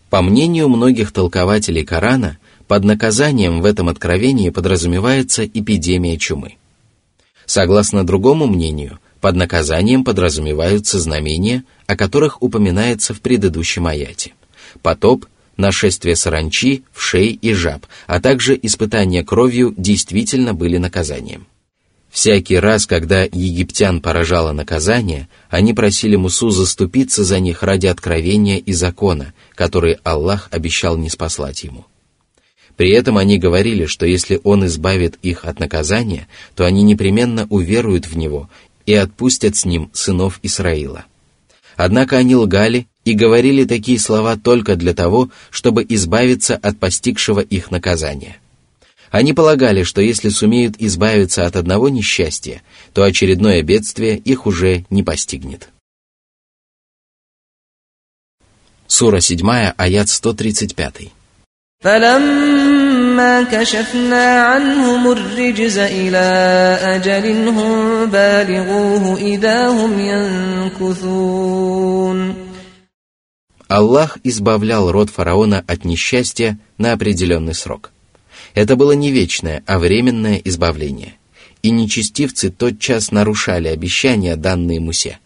По 0.09 0.21
мнению 0.21 0.67
многих 0.67 1.13
толкователей 1.13 1.85
Корана, 1.85 2.37
под 2.66 2.84
наказанием 2.84 3.60
в 3.60 3.64
этом 3.64 3.88
откровении 3.88 4.50
подразумевается 4.50 5.46
эпидемия 5.46 6.18
чумы. 6.18 6.56
Согласно 7.44 8.04
другому 8.04 8.46
мнению, 8.46 8.98
под 9.20 9.36
наказанием 9.36 10.04
подразумеваются 10.04 10.98
знамения, 10.98 11.64
о 11.86 11.96
которых 11.96 12.42
упоминается 12.42 13.14
в 13.14 13.20
предыдущем 13.20 13.86
аяте. 13.86 14.32
Потоп, 14.82 15.26
нашествие 15.56 16.16
саранчи, 16.16 16.84
вшей 16.92 17.28
и 17.28 17.52
жаб, 17.54 17.86
а 18.06 18.20
также 18.20 18.58
испытания 18.60 19.24
кровью 19.24 19.72
действительно 19.76 20.54
были 20.54 20.76
наказанием. 20.76 21.46
Всякий 22.10 22.56
раз, 22.58 22.86
когда 22.86 23.24
египтян 23.24 24.00
поражало 24.00 24.52
наказание, 24.52 25.28
они 25.50 25.74
просили 25.74 26.16
Мусу 26.16 26.50
заступиться 26.50 27.24
за 27.24 27.40
них 27.40 27.62
ради 27.62 27.86
откровения 27.86 28.56
и 28.56 28.72
закона, 28.72 29.34
который 29.54 29.98
Аллах 30.02 30.48
обещал 30.50 30.96
не 30.96 31.10
спаслать 31.10 31.62
ему. 31.64 31.84
При 32.76 32.90
этом 32.90 33.16
они 33.16 33.38
говорили, 33.38 33.86
что 33.86 34.06
если 34.06 34.40
он 34.44 34.66
избавит 34.66 35.18
их 35.22 35.44
от 35.44 35.58
наказания, 35.58 36.28
то 36.54 36.64
они 36.64 36.82
непременно 36.82 37.46
уверуют 37.48 38.06
в 38.06 38.16
него 38.16 38.50
и 38.84 38.94
отпустят 38.94 39.56
с 39.56 39.64
ним 39.64 39.90
сынов 39.94 40.38
Исраила. 40.42 41.06
Однако 41.76 42.16
они 42.16 42.36
лгали 42.36 42.86
и 43.04 43.12
говорили 43.12 43.64
такие 43.64 43.98
слова 43.98 44.36
только 44.36 44.76
для 44.76 44.94
того, 44.94 45.30
чтобы 45.50 45.84
избавиться 45.88 46.56
от 46.56 46.78
постигшего 46.78 47.40
их 47.40 47.70
наказания. 47.70 48.38
Они 49.10 49.32
полагали, 49.32 49.82
что 49.82 50.00
если 50.00 50.28
сумеют 50.28 50.76
избавиться 50.78 51.46
от 51.46 51.56
одного 51.56 51.88
несчастья, 51.88 52.62
то 52.92 53.04
очередное 53.04 53.62
бедствие 53.62 54.18
их 54.18 54.46
уже 54.46 54.84
не 54.90 55.02
постигнет. 55.02 55.68
Сура 58.86 59.20
7, 59.20 59.46
аят 59.76 60.08
135. 60.08 61.12
فلما 61.81 63.43
كشفنا 63.43 64.41
عنهم 64.41 65.11
الرجز 65.11 65.77
إلى 65.77 66.17
أجل 66.81 67.47
هم 67.47 68.05
بالغوه 68.05 69.17
إذا 69.17 69.67
هم 69.67 69.99
ينكثون 70.79 71.41
Аллах 73.67 74.17
избавлял 74.25 74.91
род 74.91 75.09
фараона 75.09 75.63
от 75.65 75.85
несчастья 75.85 76.59
на 76.77 76.91
определенный 76.91 77.55
срок. 77.55 77.91
Это 78.53 78.75
было 78.75 78.91
не 78.91 79.11
вечное, 79.11 79.63
а 79.65 79.79
временное 79.79 80.41
избавление. 80.43 81.13
И 81.63 81.71
нечестивцы 81.71 82.49
тотчас 82.49 83.11
нарушали 83.11 83.69
обещания, 83.69 84.35
данные 84.35 84.81
Мусе. 84.81 85.19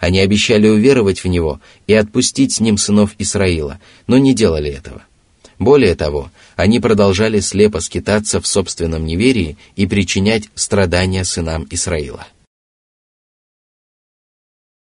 Они 0.00 0.18
обещали 0.18 0.66
уверовать 0.68 1.22
в 1.22 1.28
него 1.28 1.60
и 1.86 1.94
отпустить 1.94 2.52
с 2.52 2.58
ним 2.58 2.76
сынов 2.76 3.14
Исраила, 3.18 3.78
но 4.08 4.18
не 4.18 4.34
делали 4.34 4.70
этого. 4.70 5.02
более 5.59 5.95
того, 5.95 6.31
они 6.55 6.79
продолжали 6.79 7.39
слепо 7.39 7.79
скитаться 7.79 8.39
в 8.39 8.47
собственном 8.47 9.05
неверии 9.05 9.57
и 9.75 9.87
причинять 9.87 10.49
страдания 10.55 11.23
сынам 11.23 11.67
Исраила. 11.71 12.27